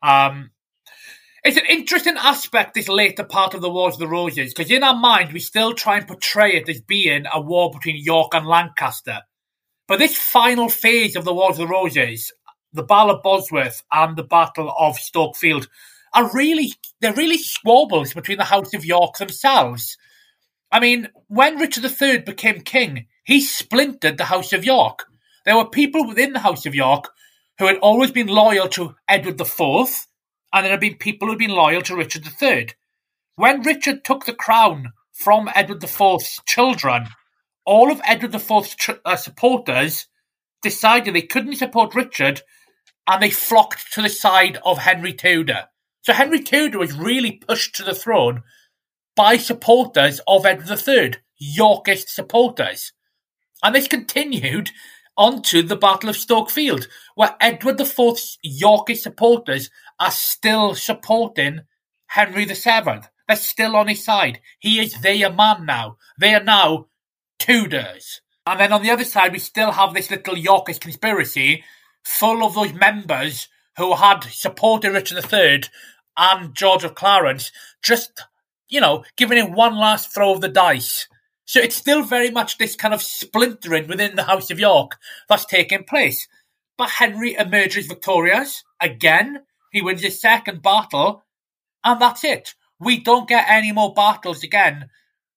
Um, 0.03 0.51
it's 1.45 1.57
an 1.57 1.67
interesting 1.67 2.17
aspect, 2.17 2.75
this 2.75 2.89
later 2.89 3.25
part 3.25 3.55
of 3.55 3.61
the 3.61 3.71
Wars 3.71 3.95
of 3.95 4.01
the 4.01 4.09
Roses, 4.09 4.53
because 4.53 4.71
in 4.71 4.83
our 4.83 4.97
mind 4.97 5.33
we 5.33 5.41
still 5.41 5.73
try 5.73 5.97
and 5.97 6.07
portray 6.07 6.57
it 6.57 6.69
as 6.69 6.81
being 6.81 7.25
a 7.33 7.41
war 7.41 7.71
between 7.71 7.97
York 7.97 8.35
and 8.35 8.47
Lancaster. 8.47 9.21
But 9.87 9.99
this 9.99 10.17
final 10.17 10.69
phase 10.69 11.17
of 11.17 11.25
the 11.25 11.33
Wars 11.33 11.59
of 11.59 11.69
the 11.69 11.73
Roses, 11.73 12.33
the 12.73 12.83
Battle 12.83 13.17
of 13.17 13.23
Bosworth 13.23 13.83
and 13.91 14.17
the 14.17 14.25
Battle 14.25 14.73
of 14.79 14.97
Stoke 14.97 15.37
Field, 15.37 15.69
are 16.15 16.31
really 16.33 16.73
they're 17.01 17.13
really 17.15 17.39
squabbles 17.39 18.15
between 18.15 18.39
the 18.39 18.45
House 18.45 18.75
of 18.75 18.85
York 18.85 19.19
themselves. 19.19 19.97
I 20.71 20.81
mean, 20.81 21.09
when 21.29 21.59
Richard 21.59 21.85
III 21.85 22.19
became 22.19 22.61
king, 22.61 23.07
he 23.25 23.41
splintered 23.41 24.19
the 24.19 24.25
House 24.25 24.53
of 24.53 24.65
York. 24.65 25.07
There 25.45 25.57
were 25.57 25.69
people 25.69 26.07
within 26.07 26.33
the 26.33 26.41
House 26.41 26.67
of 26.67 26.75
York 26.75 27.11
who 27.59 27.67
had 27.67 27.79
always 27.79 28.11
been 28.11 28.27
loyal 28.27 28.69
to 28.69 28.95
Edward 29.09 29.41
IV, 29.41 30.07
and 30.53 30.65
there 30.65 30.71
had 30.71 30.81
been 30.81 30.97
people 30.97 31.27
who 31.27 31.33
had 31.33 31.39
been 31.39 31.51
loyal 31.51 31.83
to 31.83 31.97
Richard 31.97 32.27
III. 32.41 32.69
When 33.37 33.63
Richard 33.63 34.05
took 34.05 34.27
the 34.27 34.35
crown 34.35 34.93
from 35.13 35.51
Edward 35.55 35.83
IV's 35.83 36.41
children, 36.47 37.09
all 37.65 37.91
of 37.91 38.01
Edward 38.05 38.35
IV's 38.35 38.77
uh, 39.05 39.17
supporters 39.17 40.07
decided 40.63 41.15
they 41.15 41.23
couldn't 41.23 41.57
support 41.57 41.95
Richard, 41.95 42.43
and 43.07 43.23
they 43.23 43.31
flocked 43.31 43.93
to 43.93 44.03
the 44.03 44.09
side 44.09 44.59
of 44.65 44.79
Henry 44.79 45.13
Tudor. 45.13 45.67
So 46.09 46.15
Henry 46.15 46.41
Tudor 46.41 46.79
was 46.79 46.95
really 46.95 47.33
pushed 47.33 47.77
to 47.77 47.85
the 47.85 47.95
throne 47.95 48.43
by 49.15 49.37
supporters 49.37 50.23
of 50.27 50.47
Edward 50.47 50.89
III, 50.89 51.17
Yorkist 51.37 52.09
supporters. 52.09 52.95
And 53.63 53.75
this 53.75 53.89
continued 53.89 54.71
onto 55.19 55.61
the 55.61 55.77
Battle 55.77 56.09
of 56.09 56.17
Stoke 56.17 56.49
Field, 56.49 56.89
where 57.15 57.37
Edward 57.43 57.79
IV's 57.79 58.39
Yorkist 58.43 59.03
supporters 59.03 59.69
are 60.01 60.11
still 60.11 60.75
supporting 60.75 61.61
Henry 62.07 62.47
VII. 62.47 63.03
They're 63.27 63.37
still 63.37 63.77
on 63.77 63.89
his 63.89 64.03
side. 64.03 64.41
He 64.59 64.81
is 64.81 65.03
their 65.03 65.31
man 65.31 65.67
now. 65.67 65.99
They 66.19 66.33
are 66.33 66.43
now 66.43 66.87
Tudors. 67.39 68.23
And 68.47 68.59
then 68.59 68.73
on 68.73 68.83
the 68.83 68.91
other 68.91 69.05
side, 69.05 69.33
we 69.33 69.41
still 69.41 69.73
have 69.73 69.93
this 69.93 70.11
little 70.11 70.39
Yorkist 70.39 70.81
conspiracy 70.81 71.65
full 72.03 72.43
of 72.47 72.55
those 72.55 72.73
members 72.73 73.49
who 73.77 73.95
had 73.95 74.25
supported 74.25 74.93
Richard 74.93 75.23
III 75.31 75.65
and 76.19 76.55
George 76.55 76.85
of 76.85 76.95
Clarence, 76.95 77.53
just, 77.83 78.25
you 78.69 78.81
know, 78.81 79.05
giving 79.17 79.39
it 79.39 79.51
one 79.51 79.77
last 79.77 80.13
throw 80.13 80.33
of 80.33 80.41
the 80.41 80.49
dice. 80.49 81.07
So 81.45 81.61
it's 81.61 81.77
still 81.77 82.03
very 82.03 82.31
much 82.31 82.59
this 82.59 82.77
kind 82.77 82.93
of 82.93 83.01
splintering 83.01 83.87
within 83.87 84.17
the 84.17 84.25
House 84.25 84.51
of 84.51 84.59
York 84.59 84.99
that's 85.29 85.47
taking 85.47 85.85
place. 85.85 86.29
But 86.77 86.91
Henry 86.91 87.35
emerges 87.35 87.87
victorious 87.87 88.65
again. 88.81 89.45
He 89.73 89.81
wins 89.81 90.03
his 90.03 90.21
second 90.21 90.63
battle, 90.63 91.25
and 91.85 92.01
that's 92.01 92.25
it. 92.25 92.55
We 92.79 93.01
don't 93.01 93.29
get 93.29 93.47
any 93.49 93.73
more 93.73 93.95
battles 93.95 94.43
again 94.43 94.91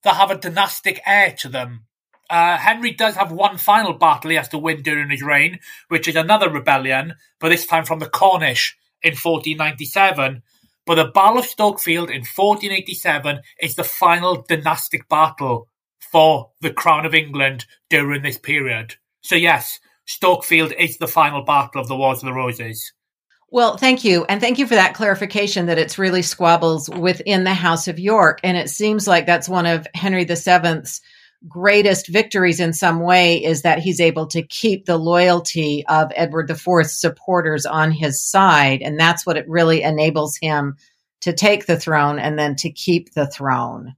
that 0.04 0.16
have 0.16 0.32
a 0.32 0.38
dynastic 0.38 1.02
heir 1.06 1.32
to 1.40 1.50
them. 1.50 1.86
Uh, 2.30 2.58
Henry 2.58 2.92
does 2.92 3.16
have 3.16 3.32
one 3.32 3.58
final 3.58 3.94
battle 3.94 4.30
he 4.30 4.38
has 4.38 4.48
to 4.50 4.58
win 4.58 4.82
during 4.82 5.10
his 5.10 5.22
reign, 5.22 5.60
which 5.90 6.08
is 6.08 6.16
another 6.16 6.50
rebellion, 6.50 7.16
but 7.40 7.50
this 7.50 7.66
time 7.66 7.84
from 7.86 8.00
the 8.00 8.10
Cornish 8.10 8.78
in 9.02 9.12
1497. 9.12 10.42
But 10.92 10.96
the 10.96 11.12
Battle 11.12 11.40
of 11.40 11.46
Stokefield 11.46 12.10
in 12.10 12.26
1487 12.26 13.40
is 13.62 13.76
the 13.76 13.84
final 13.86 14.44
dynastic 14.46 15.08
battle 15.08 15.70
for 16.12 16.52
the 16.60 16.74
Crown 16.74 17.06
of 17.06 17.16
England 17.16 17.66
during 17.90 18.24
this 18.24 18.38
period. 18.38 18.96
So, 19.22 19.36
yes, 19.36 19.80
Stokefield 20.06 20.74
is 20.78 20.98
the 20.98 21.08
final 21.08 21.46
battle 21.46 21.80
of 21.80 21.88
the 21.88 21.96
Wars 21.96 22.18
of 22.18 22.26
the 22.26 22.34
Roses. 22.34 22.92
Well, 23.52 23.78
thank 23.78 24.04
you. 24.04 24.26
And 24.26 24.42
thank 24.42 24.60
you 24.60 24.68
for 24.68 24.76
that 24.76 24.94
clarification 24.94 25.68
that 25.68 25.78
it's 25.78 25.98
really 25.98 26.24
squabbles 26.24 26.90
within 26.90 27.46
the 27.46 27.54
House 27.54 27.88
of 27.88 27.98
York. 27.98 28.42
And 28.44 28.58
it 28.58 28.70
seems 28.70 29.08
like 29.08 29.26
that's 29.26 29.48
one 29.48 29.68
of 29.68 29.88
Henry 29.96 30.26
VII's 30.26 31.00
greatest 31.48 32.08
victories 32.08 32.60
in 32.60 32.74
some 32.74 33.00
way 33.00 33.44
is 33.44 33.64
that 33.64 33.80
he's 33.80 34.00
able 34.00 34.28
to 34.28 34.44
keep 34.44 34.86
the 34.86 34.98
loyalty 34.98 35.86
of 35.88 36.12
Edward 36.16 36.50
IV's 36.50 36.92
supporters 36.92 37.66
on 37.66 37.92
his 37.92 38.22
side. 38.22 38.82
And 38.82 39.00
that's 39.00 39.26
what 39.26 39.38
it 39.38 39.50
really 39.50 39.82
enables 39.82 40.38
him 40.38 40.78
to 41.22 41.34
take 41.34 41.66
the 41.66 41.80
throne 41.80 42.20
and 42.20 42.38
then 42.38 42.56
to 42.58 42.72
keep 42.72 43.14
the 43.14 43.28
throne. 43.28 43.96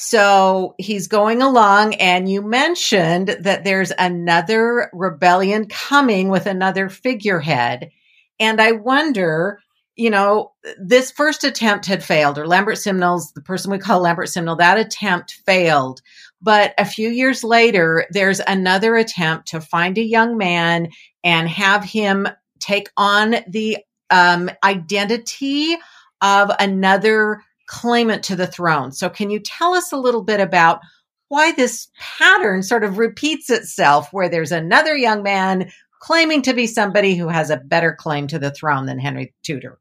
So 0.00 0.76
he's 0.78 1.08
going 1.08 1.42
along, 1.42 1.94
and 1.94 2.30
you 2.30 2.40
mentioned 2.40 3.36
that 3.40 3.64
there's 3.64 3.92
another 3.98 4.90
rebellion 4.92 5.66
coming 5.66 6.28
with 6.28 6.46
another 6.46 6.88
figurehead. 6.88 7.90
And 8.38 8.60
I 8.60 8.72
wonder, 8.72 9.58
you 9.96 10.10
know, 10.10 10.52
this 10.80 11.10
first 11.10 11.42
attempt 11.42 11.86
had 11.86 12.04
failed, 12.04 12.38
or 12.38 12.46
Lambert 12.46 12.78
Simnel's, 12.78 13.32
the 13.32 13.40
person 13.40 13.72
we 13.72 13.78
call 13.78 14.00
Lambert 14.00 14.28
Simnel, 14.28 14.54
that 14.56 14.78
attempt 14.78 15.32
failed. 15.44 16.00
But 16.40 16.74
a 16.78 16.84
few 16.84 17.08
years 17.08 17.42
later, 17.42 18.06
there's 18.10 18.40
another 18.46 18.96
attempt 18.96 19.48
to 19.48 19.60
find 19.60 19.98
a 19.98 20.02
young 20.02 20.38
man 20.38 20.88
and 21.24 21.48
have 21.48 21.84
him 21.84 22.28
take 22.60 22.90
on 22.96 23.36
the 23.48 23.78
um, 24.10 24.50
identity 24.62 25.76
of 26.20 26.50
another 26.58 27.42
claimant 27.66 28.22
to 28.24 28.36
the 28.36 28.46
throne. 28.46 28.92
So, 28.92 29.08
can 29.08 29.30
you 29.30 29.40
tell 29.40 29.74
us 29.74 29.92
a 29.92 29.96
little 29.96 30.22
bit 30.22 30.40
about 30.40 30.80
why 31.28 31.52
this 31.52 31.88
pattern 31.98 32.62
sort 32.62 32.84
of 32.84 32.98
repeats 32.98 33.50
itself, 33.50 34.12
where 34.12 34.28
there's 34.28 34.52
another 34.52 34.96
young 34.96 35.22
man 35.22 35.70
claiming 36.00 36.42
to 36.42 36.54
be 36.54 36.66
somebody 36.66 37.14
who 37.16 37.28
has 37.28 37.50
a 37.50 37.58
better 37.58 37.92
claim 37.92 38.26
to 38.28 38.38
the 38.38 38.50
throne 38.50 38.86
than 38.86 38.98
Henry 38.98 39.34
Tudor? 39.42 39.78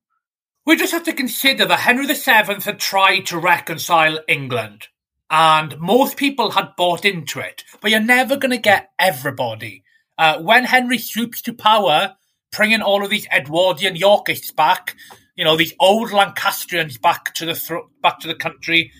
We 0.66 0.76
just 0.76 0.92
have 0.92 1.04
to 1.04 1.14
consider 1.14 1.66
that 1.66 1.80
Henry 1.80 2.06
VII 2.06 2.62
had 2.62 2.80
tried 2.80 3.28
to 3.28 3.38
reconcile 3.38 4.20
England 4.28 4.88
and 5.30 5.78
most 5.80 6.18
people 6.18 6.52
had 6.52 6.76
bought 6.78 7.06
into 7.06 7.40
it. 7.40 7.64
But 7.82 7.92
you're 7.92 8.00
never 8.00 8.38
going 8.38 8.52
to 8.52 8.58
get 8.58 8.92
everybody. 9.00 9.84
Uh, 10.18 10.40
when 10.40 10.64
Henry 10.66 10.98
swoops 10.98 11.42
to 11.44 11.54
power, 11.54 12.16
bringing 12.52 12.82
all 12.82 13.04
of 13.04 13.10
these 13.10 13.28
Edwardian 13.32 13.96
Yorkists 13.96 14.52
back, 14.52 14.96
you 15.36 15.44
know, 15.44 15.56
these 15.56 15.74
old 15.80 16.12
Lancastrians 16.12 16.98
back 16.98 17.34
to 17.36 17.46
the 17.46 17.54
th- 17.54 17.84
back 18.02 18.20
to 18.20 18.28
the 18.28 18.36
country. 18.36 18.92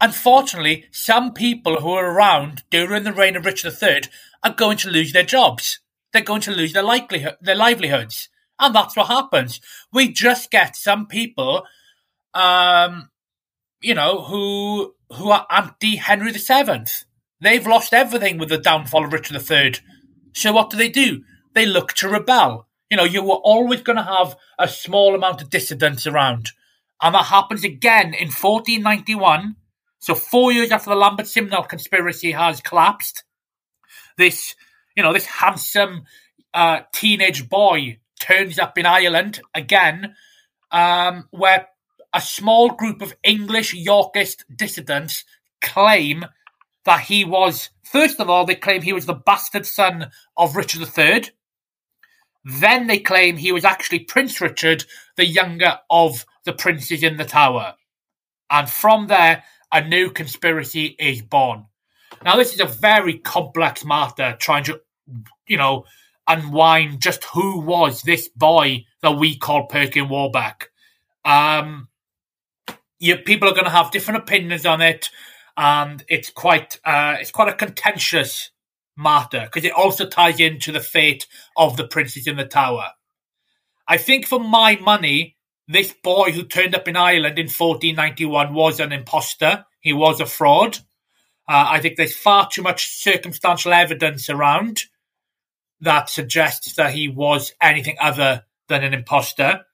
Unfortunately, 0.00 0.84
some 0.90 1.32
people 1.32 1.80
who 1.80 1.92
were 1.92 2.12
around 2.12 2.62
during 2.70 3.04
the 3.04 3.12
reign 3.12 3.36
of 3.36 3.46
Richard 3.46 3.74
III 3.82 4.02
are 4.42 4.52
going 4.52 4.76
to 4.78 4.90
lose 4.90 5.12
their 5.12 5.24
jobs. 5.24 5.80
They're 6.12 6.22
going 6.22 6.42
to 6.42 6.52
lose 6.52 6.72
their 6.72 6.82
likelihood, 6.82 7.36
their 7.40 7.56
livelihoods, 7.56 8.28
and 8.60 8.74
that's 8.74 8.96
what 8.96 9.08
happens. 9.08 9.60
We 9.92 10.12
just 10.12 10.50
get 10.50 10.76
some 10.76 11.06
people, 11.06 11.64
um, 12.34 13.10
you 13.84 13.94
know, 13.94 14.22
who 14.22 14.94
who 15.12 15.30
are 15.30 15.46
anti 15.50 15.96
Henry 15.96 16.32
VII. 16.32 16.84
They've 17.40 17.66
lost 17.66 17.92
everything 17.92 18.38
with 18.38 18.48
the 18.48 18.58
downfall 18.58 19.04
of 19.04 19.12
Richard 19.12 19.50
III. 19.50 19.74
So 20.32 20.52
what 20.52 20.70
do 20.70 20.76
they 20.76 20.88
do? 20.88 21.22
They 21.52 21.66
look 21.66 21.92
to 21.94 22.08
rebel. 22.08 22.66
You 22.90 22.96
know, 22.96 23.04
you 23.04 23.22
were 23.22 23.34
always 23.34 23.82
going 23.82 23.96
to 23.96 24.02
have 24.02 24.36
a 24.58 24.66
small 24.66 25.14
amount 25.14 25.42
of 25.42 25.50
dissidents 25.50 26.06
around. 26.06 26.52
And 27.02 27.14
that 27.14 27.26
happens 27.26 27.64
again 27.64 28.14
in 28.14 28.28
1491. 28.28 29.56
So 29.98 30.14
four 30.14 30.52
years 30.52 30.70
after 30.70 30.90
the 30.90 30.96
Lambert 30.96 31.26
Simnel 31.26 31.64
conspiracy 31.64 32.32
has 32.32 32.60
collapsed, 32.60 33.24
this, 34.16 34.54
you 34.96 35.02
know, 35.02 35.12
this 35.12 35.26
handsome 35.26 36.04
uh, 36.54 36.80
teenage 36.92 37.48
boy 37.48 37.98
turns 38.20 38.58
up 38.58 38.78
in 38.78 38.86
Ireland 38.86 39.40
again, 39.54 40.14
um, 40.70 41.28
where 41.30 41.68
a 42.14 42.20
small 42.20 42.70
group 42.70 43.02
of 43.02 43.16
English 43.24 43.74
Yorkist 43.74 44.44
dissidents 44.54 45.24
claim 45.60 46.24
that 46.84 47.00
he 47.00 47.24
was, 47.24 47.70
first 47.82 48.20
of 48.20 48.30
all, 48.30 48.44
they 48.44 48.54
claim 48.54 48.82
he 48.82 48.92
was 48.92 49.06
the 49.06 49.14
bastard 49.14 49.66
son 49.66 50.10
of 50.36 50.54
Richard 50.54 50.88
III. 50.96 51.24
Then 52.44 52.86
they 52.86 52.98
claim 52.98 53.36
he 53.36 53.52
was 53.52 53.64
actually 53.64 54.00
Prince 54.00 54.40
Richard, 54.40 54.84
the 55.16 55.26
younger 55.26 55.80
of 55.90 56.24
the 56.44 56.52
princes 56.52 57.02
in 57.02 57.16
the 57.16 57.24
tower. 57.24 57.74
And 58.50 58.68
from 58.68 59.08
there, 59.08 59.42
a 59.72 59.86
new 59.86 60.10
conspiracy 60.10 60.94
is 60.98 61.20
born. 61.20 61.66
Now, 62.22 62.36
this 62.36 62.54
is 62.54 62.60
a 62.60 62.66
very 62.66 63.18
complex 63.18 63.84
matter, 63.84 64.36
trying 64.38 64.64
to, 64.64 64.80
you 65.48 65.56
know, 65.56 65.84
unwind 66.28 67.02
just 67.02 67.24
who 67.24 67.60
was 67.60 68.02
this 68.02 68.28
boy 68.28 68.84
that 69.02 69.18
we 69.18 69.36
call 69.36 69.66
Perkin 69.66 70.08
Warbeck. 70.08 70.70
Um, 71.24 71.88
you, 73.04 73.18
people 73.18 73.48
are 73.48 73.54
going 73.54 73.64
to 73.64 73.70
have 73.70 73.90
different 73.90 74.22
opinions 74.22 74.64
on 74.64 74.80
it, 74.80 75.10
and 75.58 76.02
it's 76.08 76.30
quite 76.30 76.80
uh, 76.84 77.16
it's 77.20 77.30
quite 77.30 77.48
a 77.48 77.54
contentious 77.54 78.50
matter 78.96 79.42
because 79.44 79.64
it 79.64 79.72
also 79.72 80.06
ties 80.06 80.40
into 80.40 80.72
the 80.72 80.80
fate 80.80 81.26
of 81.56 81.76
the 81.76 81.86
princes 81.86 82.26
in 82.26 82.36
the 82.36 82.46
tower. 82.46 82.90
I 83.86 83.98
think, 83.98 84.26
for 84.26 84.40
my 84.40 84.76
money, 84.76 85.36
this 85.68 85.92
boy 86.02 86.32
who 86.32 86.44
turned 86.44 86.74
up 86.74 86.88
in 86.88 86.96
Ireland 86.96 87.38
in 87.38 87.46
1491 87.46 88.54
was 88.54 88.80
an 88.80 88.92
impostor. 88.92 89.66
He 89.80 89.92
was 89.92 90.20
a 90.20 90.26
fraud. 90.26 90.78
Uh, 91.46 91.66
I 91.68 91.80
think 91.80 91.96
there's 91.96 92.16
far 92.16 92.48
too 92.50 92.62
much 92.62 92.88
circumstantial 93.02 93.74
evidence 93.74 94.30
around 94.30 94.84
that 95.82 96.08
suggests 96.08 96.74
that 96.76 96.94
he 96.94 97.08
was 97.08 97.52
anything 97.60 97.96
other 98.00 98.44
than 98.68 98.82
an 98.82 98.94
impostor. 98.94 99.66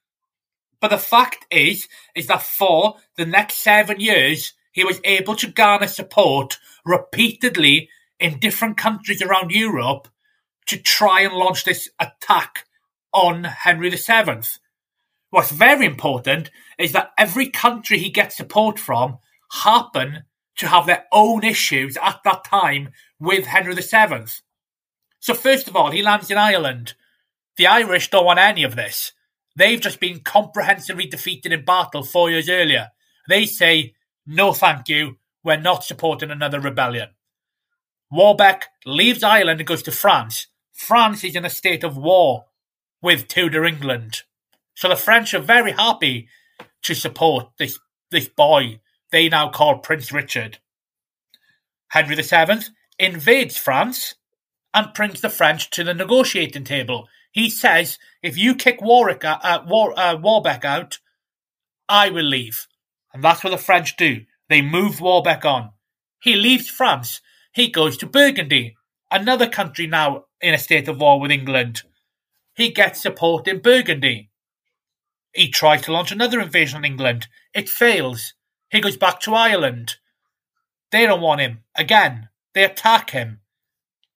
But 0.81 0.89
the 0.89 0.99
fact 0.99 1.47
is, 1.51 1.89
is 2.15 2.27
that 2.29 2.43
for 2.43 2.97
the 3.17 3.27
next 3.27 3.59
seven 3.59 4.01
years, 4.01 4.55
he 4.73 4.85
was 4.85 5.01
able 5.05 5.37
to 5.37 5.51
garner 5.51 5.87
support 5.87 6.59
repeatedly 6.85 7.89
in 8.19 8.39
different 8.39 8.77
countries 8.77 9.23
around 9.23 9.51
Europe 9.51 10.09
to 10.67 10.77
try 10.79 11.21
and 11.23 11.35
launch 11.35 11.65
this 11.65 11.91
attack 11.99 12.67
on 13.13 13.45
Henry 13.45 13.91
VII. 13.91 14.43
What's 15.31 15.51
very 15.51 15.87
important 15.87 16.51
is 16.79 16.93
that 16.93 17.13
every 17.19 17.49
country 17.49 17.99
he 17.99 18.11
gets 18.11 18.37
support 18.37 18.79
from 18.79 19.19
happen 19.63 20.25
to 20.57 20.69
have 20.69 20.87
their 20.87 21.05
own 21.13 21.45
issues 21.45 21.97
at 22.03 22.21
that 22.25 22.45
time 22.45 22.91
with 23.19 23.47
Henry 23.47 23.75
VII. 23.75 24.27
So, 25.19 25.35
first 25.35 25.69
of 25.69 25.77
all, 25.77 25.91
he 25.91 26.03
lands 26.03 26.31
in 26.31 26.39
Ireland. 26.39 26.95
The 27.57 27.67
Irish 27.67 28.11
don't 28.11 28.25
want 28.25 28.39
any 28.39 28.63
of 28.63 28.77
this. 28.77 29.13
They've 29.57 29.81
just 29.81 30.01
been 30.01 30.21
comprehensively 30.21 31.07
defeated 31.07 31.53
in 31.53 31.65
battle 31.65 32.03
four 32.03 32.31
years 32.31 32.49
earlier. 32.49 32.89
They 33.29 33.47
say, 33.47 33.95
no 34.27 34.53
thank 34.53 34.89
you, 34.89 35.19
we're 35.43 35.61
not 35.61 35.85
supporting 35.85 36.31
another 36.31 36.61
rebellion. 36.61 37.11
Warbeck 38.11 38.69
leaves 38.85 39.23
Ireland 39.23 39.61
and 39.61 39.67
goes 39.67 39.83
to 39.85 39.93
France. 39.93 40.49
France 40.73 41.25
is 41.25 41.37
in 41.37 41.45
a 41.45 41.51
state 41.51 41.85
of 41.85 41.97
war 41.97 42.47
with 43.03 43.29
Tudor 43.29 43.65
England. 43.65 44.23
So 44.75 44.89
the 44.89 44.97
French 44.97 45.35
are 45.35 45.41
very 45.41 45.73
happy 45.73 46.29
to 46.83 46.95
support 46.95 47.51
this, 47.59 47.79
this 48.11 48.29
boy 48.29 48.81
they 49.11 49.29
now 49.29 49.51
call 49.51 49.79
Prince 49.79 50.13
Richard. 50.13 50.59
Henry 51.89 52.15
VII 52.15 52.65
invades 52.99 53.57
France 53.57 54.15
and 54.73 54.93
brings 54.95 55.21
the 55.21 55.29
French 55.29 55.71
to 55.71 55.83
the 55.83 55.95
negotiating 55.95 56.65
table. 56.65 57.09
He 57.33 57.49
says, 57.49 57.99
if 58.23 58.37
you 58.37 58.55
kick 58.55 58.81
Warwick, 58.81 59.25
uh, 59.25 59.63
War, 59.67 59.99
uh, 59.99 60.17
Warbeck 60.17 60.65
out, 60.65 60.99
I 61.89 62.11
will 62.11 62.25
leave. 62.25 62.67
And 63.13 63.23
that's 63.23 63.45
what 63.45 63.51
the 63.51 63.59
French 63.59 63.97
do. 63.97 64.23
They 64.49 64.63
move 64.63 65.01
Warbeck 65.01 65.45
on. 65.45 65.71
He 66.21 66.35
leaves 66.35 66.69
France. 66.69 67.21
He 67.53 67.69
goes 67.69 67.97
to 67.99 68.07
Burgundy, 68.07 68.77
another 69.11 69.49
country 69.49 69.87
now 69.87 70.25
in 70.41 70.55
a 70.55 70.59
state 70.59 70.89
of 70.89 71.01
war 71.01 71.21
with 71.21 71.31
England. 71.31 71.83
He 72.55 72.71
gets 72.71 73.01
support 73.01 73.49
in 73.49 73.61
Burgundy. 73.61 74.31
He 75.33 75.49
tries 75.49 75.83
to 75.83 75.93
launch 75.93 76.13
another 76.13 76.41
invasion 76.41 76.79
on 76.79 76.85
England. 76.85 77.29
It 77.55 77.69
fails. 77.69 78.35
He 78.71 78.81
goes 78.81 78.97
back 78.97 79.21
to 79.21 79.35
Ireland. 79.35 79.97
They 80.91 81.07
don't 81.07 81.21
want 81.21 81.41
him. 81.41 81.63
Again, 81.77 82.29
they 82.55 82.65
attack 82.65 83.11
him. 83.11 83.41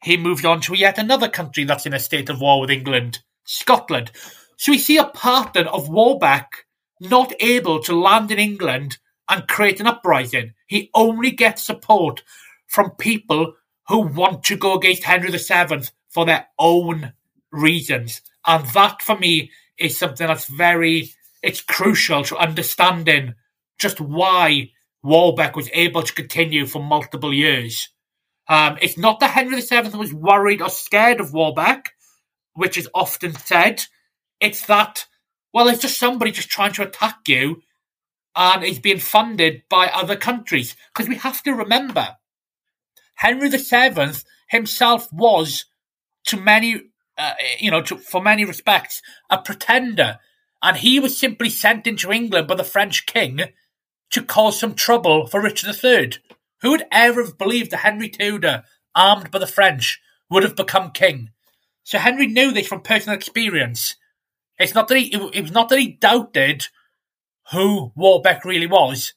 He 0.05 0.19
moved 0.19 0.45
on 0.45 0.61
to 0.63 0.75
yet 0.75 0.99
another 0.99 1.31
country 1.31 1.65
that's 1.65 1.87
in 1.87 1.95
a 1.95 1.99
state 1.99 2.29
of 2.29 2.39
war 2.39 2.61
with 2.61 2.71
England, 2.71 3.21
Scotland. 3.45 4.13
So 4.59 4.71
we 4.71 4.79
see 4.79 4.99
a 4.99 5.07
pattern 5.07 5.67
of 5.67 5.89
Warbeck 5.89 6.67
not 7.01 7.33
able 7.41 7.83
to 7.85 7.99
land 7.99 8.31
in 8.31 8.39
England 8.39 8.99
and 9.31 9.49
create 9.49 9.81
an 9.81 9.87
uprising. 9.87 10.53
He 10.67 10.91
only 10.95 11.31
gets 11.31 11.65
support 11.65 12.23
from 12.67 12.91
people 12.91 13.55
who 13.89 14.01
want 14.01 14.45
to 14.45 14.59
go 14.59 14.75
against 14.75 15.05
Henry 15.05 15.31
VII 15.31 15.89
for 16.11 16.27
their 16.27 16.49
own 16.59 17.15
reasons. 17.51 18.21
And 18.47 18.67
that 18.75 19.01
for 19.01 19.19
me 19.19 19.51
is 19.79 19.97
something 19.97 20.27
that's 20.27 20.49
very 20.49 21.15
it's 21.43 21.63
crucial 21.63 22.25
to 22.25 22.37
understanding 22.37 23.37
just 23.79 24.03
why 24.03 24.71
Warbeck 25.03 25.57
was 25.57 25.71
able 25.73 26.03
to 26.03 26.13
continue 26.13 26.67
for 26.67 26.83
multiple 26.83 27.33
years. 27.33 27.89
Um, 28.49 28.79
it's 28.83 28.99
not 28.99 29.21
that 29.21 29.31
Henry 29.31 29.61
VII 29.61 29.97
was 29.97 30.13
worried 30.13 30.61
or 30.61 30.69
scared 30.69 31.21
of 31.21 31.33
Warbeck, 31.33 31.93
which 32.55 32.77
is 32.77 32.89
often 32.95 33.35
said. 33.35 33.85
It's 34.41 34.67
that, 34.67 35.07
well, 35.53 35.69
it's 35.69 35.83
just 35.83 35.99
somebody 35.99 36.31
just 36.31 36.51
trying 36.51 36.73
to 36.75 36.83
attack 36.83 37.21
you 37.27 37.63
and 38.37 38.65
he's 38.65 38.79
being 38.79 38.99
funded 38.99 39.63
by 39.69 39.87
other 39.87 40.17
countries. 40.17 40.77
Because 40.93 41.09
we 41.09 41.17
have 41.17 41.43
to 41.45 41.53
remember, 41.53 42.17
Henry 43.17 43.49
VII 43.49 44.13
himself 44.49 45.13
was, 45.13 45.67
to 46.27 46.37
many, 46.37 46.83
uh, 47.17 47.35
you 47.59 47.71
know, 47.71 47.83
to, 47.83 47.97
for 47.97 48.21
many 48.21 48.45
respects, 48.45 49.03
a 49.31 49.39
pretender. 49.39 50.19
And 50.63 50.79
he 50.79 50.99
was 50.99 51.17
simply 51.17 51.51
sent 51.51 51.87
into 51.87 52.11
England 52.11 52.49
by 52.49 52.55
the 52.57 52.65
French 52.65 53.07
king 53.07 53.41
to 54.11 54.23
cause 54.23 54.59
some 54.59 54.75
trouble 54.75 55.27
for 55.27 55.41
Richard 55.41 55.77
III. 55.83 56.13
Who 56.63 56.71
would 56.71 56.85
ever 56.91 57.25
have 57.25 57.39
believed 57.39 57.71
that 57.71 57.79
Henry 57.79 58.09
Tudor, 58.09 58.65
armed 58.95 59.31
by 59.31 59.39
the 59.39 59.47
French, 59.47 60.01
would 60.31 60.43
have 60.43 60.57
become 60.57 60.93
king? 60.93 61.31
So 61.83 61.99
Henry 61.99 62.27
knew 62.27 62.53
this 62.53 62.67
from 62.67 62.81
personal 62.81 63.17
experience. 63.17 63.97
It's 64.59 64.75
not 64.75 64.89
that 64.89 64.99
he, 64.99 65.15
it 65.15 65.43
was 65.43 65.53
not 65.53 65.69
that 65.69 65.79
he 65.79 65.89
doubted 65.89 66.69
who 67.53 67.93
Warbeck 67.95 68.45
really 68.45 68.67
was. 68.67 69.13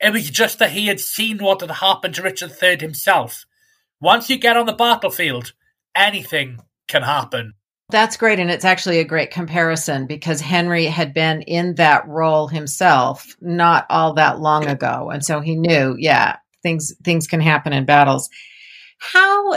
It 0.00 0.12
was 0.12 0.30
just 0.30 0.58
that 0.58 0.72
he 0.72 0.86
had 0.86 1.00
seen 1.00 1.38
what 1.38 1.60
had 1.60 1.70
happened 1.70 2.14
to 2.16 2.22
Richard 2.22 2.52
III 2.62 2.78
himself. 2.78 3.46
Once 4.00 4.30
you 4.30 4.38
get 4.38 4.56
on 4.56 4.66
the 4.66 4.72
battlefield, 4.72 5.52
anything 5.94 6.58
can 6.88 7.02
happen. 7.02 7.54
That's 7.90 8.16
great. 8.16 8.38
And 8.38 8.50
it's 8.50 8.64
actually 8.64 9.00
a 9.00 9.04
great 9.04 9.30
comparison 9.30 10.06
because 10.06 10.40
Henry 10.40 10.86
had 10.86 11.12
been 11.12 11.42
in 11.42 11.74
that 11.74 12.06
role 12.06 12.46
himself 12.46 13.36
not 13.40 13.86
all 13.90 14.14
that 14.14 14.40
long 14.40 14.66
ago. 14.66 15.10
And 15.10 15.24
so 15.24 15.40
he 15.40 15.56
knew, 15.56 15.96
yeah, 15.98 16.36
things 16.62 16.94
things 17.04 17.26
can 17.26 17.40
happen 17.40 17.72
in 17.72 17.84
battles. 17.84 18.28
How 18.98 19.54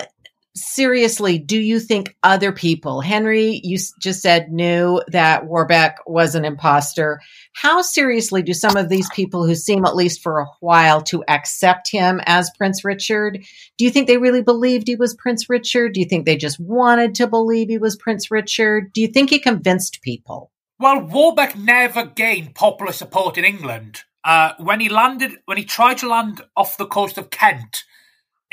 seriously 0.55 1.39
do 1.39 1.59
you 1.59 1.79
think 1.79 2.15
other 2.21 2.51
people, 2.51 3.01
Henry, 3.01 3.59
you 3.63 3.77
just 3.99 4.21
said 4.21 4.51
knew 4.51 5.01
that 5.07 5.45
Warbeck 5.45 5.97
was 6.05 6.35
an 6.35 6.45
imposter. 6.45 7.19
How 7.53 7.81
seriously 7.81 8.43
do 8.43 8.53
some 8.53 8.77
of 8.77 8.89
these 8.89 9.09
people 9.11 9.45
who 9.45 9.55
seem, 9.55 9.85
at 9.85 9.95
least 9.95 10.21
for 10.21 10.39
a 10.39 10.47
while, 10.59 11.01
to 11.03 11.23
accept 11.27 11.89
him 11.91 12.21
as 12.25 12.51
Prince 12.57 12.85
Richard? 12.85 13.43
Do 13.77 13.85
you 13.85 13.91
think 13.91 14.07
they 14.07 14.17
really 14.17 14.43
believed 14.43 14.87
he 14.87 14.95
was 14.95 15.15
Prince 15.15 15.49
Richard? 15.49 15.93
Do 15.93 15.99
you 15.99 16.07
think 16.07 16.25
they 16.25 16.37
just 16.37 16.59
wanted 16.59 17.15
to 17.15 17.27
believe 17.27 17.69
he 17.69 17.77
was 17.77 17.95
Prince 17.95 18.29
Richard? 18.29 18.93
Do 18.93 19.01
you 19.01 19.07
think 19.07 19.29
he 19.29 19.39
convinced 19.39 20.01
people? 20.03 20.51
Well, 20.79 21.01
Warbeck 21.01 21.55
never 21.55 22.05
gained 22.05 22.55
popular 22.55 22.91
support 22.91 23.37
in 23.37 23.45
England. 23.45 24.03
Uh, 24.23 24.53
when 24.57 24.79
he 24.79 24.89
landed, 24.89 25.39
when 25.45 25.57
he 25.57 25.65
tried 25.65 25.97
to 25.97 26.07
land 26.07 26.41
off 26.55 26.77
the 26.77 26.85
coast 26.85 27.17
of 27.17 27.29
Kent, 27.29 27.83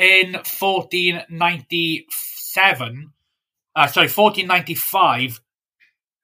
in 0.01 0.33
1497, 0.33 3.13
uh, 3.77 3.87
sorry, 3.87 4.09
1495, 4.09 5.41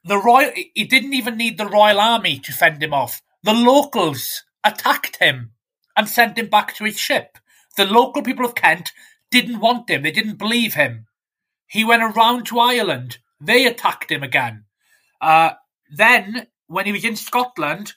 the 0.05 0.19
royal 0.19 0.51
he 0.75 0.85
didn't 0.85 1.13
even 1.13 1.37
need 1.37 1.59
the 1.59 1.67
royal 1.67 2.01
army 2.01 2.39
to 2.39 2.53
fend 2.53 2.83
him 2.83 2.95
off. 2.95 3.21
The 3.43 3.53
locals 3.53 4.45
attacked 4.65 5.17
him 5.17 5.51
and 5.95 6.09
sent 6.09 6.39
him 6.39 6.49
back 6.49 6.75
to 6.77 6.85
his 6.85 6.99
ship. 6.99 7.37
The 7.77 7.85
local 7.85 8.23
people 8.23 8.47
of 8.47 8.55
Kent 8.55 8.93
didn't 9.31 9.61
want 9.61 9.91
him. 9.91 10.03
They 10.03 10.11
didn't 10.11 10.39
believe 10.39 10.73
him. 10.75 11.07
He 11.67 11.85
went 11.85 12.03
around 12.03 12.47
to 12.47 12.59
Ireland. 12.59 13.19
They 13.41 13.67
attacked 13.67 14.11
him 14.11 14.23
again. 14.23 14.65
Uh, 15.21 15.51
then, 15.95 16.47
when 16.67 16.87
he 16.87 16.93
was 16.93 17.05
in 17.05 17.17
Scotland, 17.17 17.93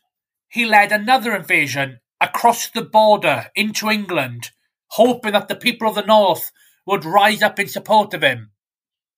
he 0.49 0.65
led 0.65 0.91
another 0.91 1.35
invasion 1.35 1.99
across 2.19 2.69
the 2.69 2.83
border 2.83 3.47
into 3.55 3.89
England, 3.89 4.51
hoping 4.91 5.31
that 5.33 5.47
the 5.47 5.55
people 5.55 5.87
of 5.87 5.95
the 5.95 6.01
north 6.01 6.51
would 6.85 7.05
rise 7.05 7.41
up 7.41 7.59
in 7.59 7.67
support 7.67 8.13
of 8.13 8.23
him. 8.23 8.51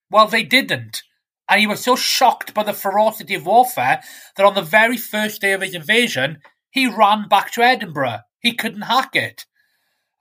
Well, 0.10 0.28
they 0.28 0.44
didn't. 0.44 1.04
And 1.50 1.60
he 1.60 1.68
was 1.68 1.82
so 1.82 1.96
shocked 1.96 2.54
by 2.54 2.64
the 2.64 2.74
ferocity 2.74 3.36
of 3.36 3.46
warfare 3.46 4.02
that 4.36 4.46
on 4.46 4.56
the 4.56 4.62
very 4.62 4.98
first 4.98 5.42
day 5.42 5.54
of 5.54 5.62
his 5.62 5.74
invasion, 5.74 6.40
he 6.70 6.88
ran 6.88 7.28
back 7.28 7.52
to 7.54 7.62
Edinburgh. 7.62 8.20
He 8.40 8.54
couldn't 8.54 8.84
hack 8.84 9.16
it. 9.16 9.46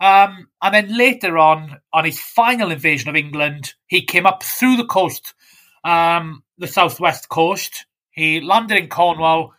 Um, 0.01 0.49
and 0.63 0.75
then 0.75 0.97
later 0.97 1.37
on, 1.39 1.81
on 1.93 2.05
his 2.05 2.21
final 2.21 2.71
invasion 2.71 3.11
of 3.11 3.17
England, 3.17 3.75
he 3.87 4.05
came 4.05 4.27
up 4.27 4.43
through 4.43 4.77
the 4.77 4.87
coast, 4.87 5.35
um, 5.85 6.43
the 6.57 6.67
southwest 6.67 7.29
coast. 7.29 7.87
He 8.11 8.41
landed 8.41 8.79
in 8.79 8.89
Cornwall 8.89 9.53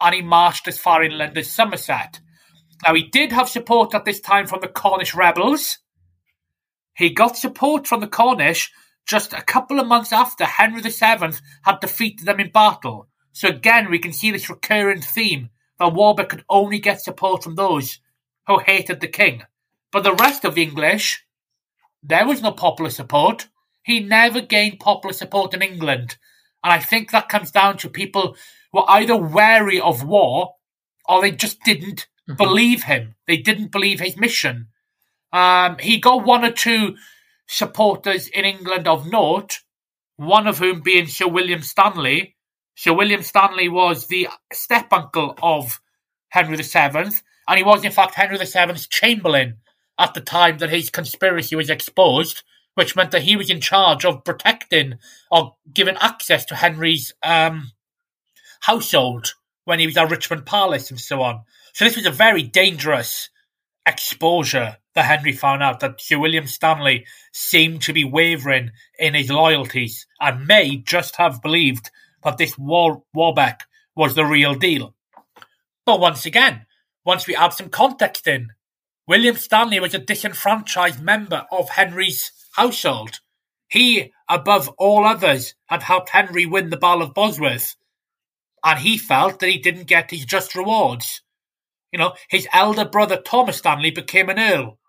and 0.00 0.14
he 0.14 0.22
marched 0.22 0.68
as 0.68 0.78
far 0.78 1.02
inland 1.02 1.36
as 1.38 1.50
Somerset. 1.50 2.20
Now, 2.84 2.94
he 2.94 3.04
did 3.04 3.32
have 3.32 3.48
support 3.48 3.94
at 3.94 4.04
this 4.04 4.20
time 4.20 4.46
from 4.46 4.60
the 4.60 4.68
Cornish 4.68 5.14
rebels. 5.14 5.78
He 6.94 7.10
got 7.10 7.36
support 7.36 7.86
from 7.86 8.00
the 8.00 8.06
Cornish 8.06 8.70
just 9.06 9.32
a 9.32 9.42
couple 9.42 9.78
of 9.80 9.86
months 9.86 10.12
after 10.12 10.44
Henry 10.44 10.82
VII 10.82 11.36
had 11.62 11.80
defeated 11.80 12.26
them 12.26 12.40
in 12.40 12.50
battle. 12.50 13.08
So 13.32 13.48
again, 13.48 13.90
we 13.90 13.98
can 13.98 14.12
see 14.12 14.30
this 14.30 14.50
recurring 14.50 15.00
theme 15.00 15.50
that 15.78 15.94
Warbeck 15.94 16.28
could 16.30 16.44
only 16.48 16.78
get 16.78 17.00
support 17.00 17.44
from 17.44 17.54
those 17.54 18.00
who 18.46 18.58
hated 18.58 19.00
the 19.00 19.08
king. 19.08 19.42
But 19.92 20.04
the 20.04 20.14
rest 20.14 20.44
of 20.44 20.54
the 20.54 20.62
English, 20.62 21.24
there 22.02 22.26
was 22.26 22.42
no 22.42 22.52
popular 22.52 22.90
support. 22.90 23.48
He 23.82 24.00
never 24.00 24.40
gained 24.40 24.80
popular 24.80 25.12
support 25.12 25.54
in 25.54 25.62
England. 25.62 26.16
And 26.64 26.72
I 26.72 26.80
think 26.80 27.10
that 27.10 27.28
comes 27.28 27.50
down 27.50 27.78
to 27.78 27.88
people 27.88 28.36
were 28.76 28.88
either 28.88 29.16
wary 29.16 29.80
of 29.80 30.04
war 30.04 30.54
or 31.08 31.22
they 31.22 31.30
just 31.30 31.62
didn't 31.64 32.06
mm-hmm. 32.28 32.36
believe 32.36 32.84
him. 32.84 33.14
They 33.26 33.38
didn't 33.38 33.72
believe 33.72 34.00
his 34.00 34.16
mission. 34.16 34.68
Um, 35.32 35.78
he 35.80 35.98
got 35.98 36.26
one 36.26 36.44
or 36.44 36.52
two 36.52 36.96
supporters 37.48 38.28
in 38.28 38.44
England 38.44 38.86
of 38.86 39.10
note, 39.10 39.60
one 40.16 40.46
of 40.46 40.58
whom 40.58 40.82
being 40.82 41.06
Sir 41.06 41.26
William 41.26 41.62
Stanley. 41.62 42.36
Sir 42.74 42.92
William 42.92 43.22
Stanley 43.22 43.70
was 43.70 44.08
the 44.08 44.28
step 44.52 44.92
uncle 44.92 45.34
of 45.42 45.80
Henry 46.28 46.56
VII, 46.56 47.10
and 47.48 47.56
he 47.56 47.62
was 47.62 47.82
in 47.82 47.92
fact 47.92 48.14
Henry 48.14 48.36
VII's 48.36 48.86
chamberlain 48.88 49.56
at 49.98 50.12
the 50.12 50.20
time 50.20 50.58
that 50.58 50.68
his 50.68 50.90
conspiracy 50.90 51.56
was 51.56 51.70
exposed, 51.70 52.42
which 52.74 52.94
meant 52.94 53.10
that 53.12 53.22
he 53.22 53.36
was 53.36 53.48
in 53.48 53.62
charge 53.62 54.04
of 54.04 54.22
protecting 54.22 54.98
or 55.30 55.56
giving 55.72 55.96
access 55.96 56.44
to 56.44 56.54
Henry's 56.54 57.14
um, 57.22 57.72
household 58.66 59.34
when 59.64 59.78
he 59.78 59.86
was 59.86 59.96
at 59.96 60.10
Richmond 60.10 60.44
Palace 60.44 60.90
and 60.90 60.98
so 60.98 61.22
on. 61.22 61.42
So 61.72 61.84
this 61.84 61.94
was 61.94 62.06
a 62.06 62.10
very 62.10 62.42
dangerous 62.42 63.30
exposure 63.86 64.78
that 64.94 65.04
Henry 65.04 65.30
found 65.30 65.62
out 65.62 65.78
that 65.80 66.00
Sir 66.00 66.18
William 66.18 66.48
Stanley 66.48 67.06
seemed 67.32 67.82
to 67.82 67.92
be 67.92 68.02
wavering 68.02 68.72
in 68.98 69.14
his 69.14 69.30
loyalties 69.30 70.06
and 70.20 70.48
may 70.48 70.78
just 70.78 71.14
have 71.14 71.42
believed 71.42 71.90
that 72.24 72.38
this 72.38 72.58
War- 72.58 73.04
Warbeck 73.14 73.60
was 73.94 74.16
the 74.16 74.24
real 74.24 74.54
deal. 74.54 74.96
But 75.84 76.00
once 76.00 76.26
again, 76.26 76.66
once 77.04 77.28
we 77.28 77.36
add 77.36 77.52
some 77.52 77.68
context 77.68 78.26
in, 78.26 78.48
William 79.06 79.36
Stanley 79.36 79.78
was 79.78 79.94
a 79.94 79.98
disenfranchised 79.98 81.00
member 81.00 81.46
of 81.52 81.70
Henry's 81.70 82.32
household. 82.56 83.20
He, 83.68 84.12
above 84.28 84.68
all 84.70 85.04
others, 85.04 85.54
had 85.66 85.84
helped 85.84 86.08
Henry 86.08 86.46
win 86.46 86.70
the 86.70 86.76
Battle 86.76 87.02
of 87.02 87.14
Bosworth, 87.14 87.76
and 88.66 88.80
he 88.80 88.98
felt 88.98 89.38
that 89.38 89.48
he 89.48 89.58
didn't 89.58 89.86
get 89.86 90.10
his 90.10 90.24
just 90.24 90.56
rewards. 90.56 91.22
You 91.92 92.00
know, 92.00 92.14
his 92.28 92.48
elder 92.52 92.84
brother 92.84 93.16
Thomas 93.16 93.58
Stanley 93.58 93.92
became 93.92 94.28
an 94.28 94.40
earl. 94.40 94.80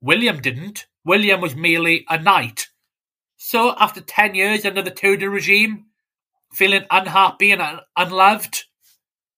William 0.00 0.40
didn't. 0.40 0.86
William 1.04 1.40
was 1.40 1.54
merely 1.54 2.04
a 2.10 2.20
knight. 2.20 2.66
So, 3.36 3.76
after 3.78 4.00
10 4.00 4.34
years 4.34 4.66
under 4.66 4.82
the 4.82 4.90
Tudor 4.90 5.30
regime, 5.30 5.86
feeling 6.52 6.84
unhappy 6.90 7.52
and 7.52 7.62
un- 7.62 7.80
unloved, 7.96 8.64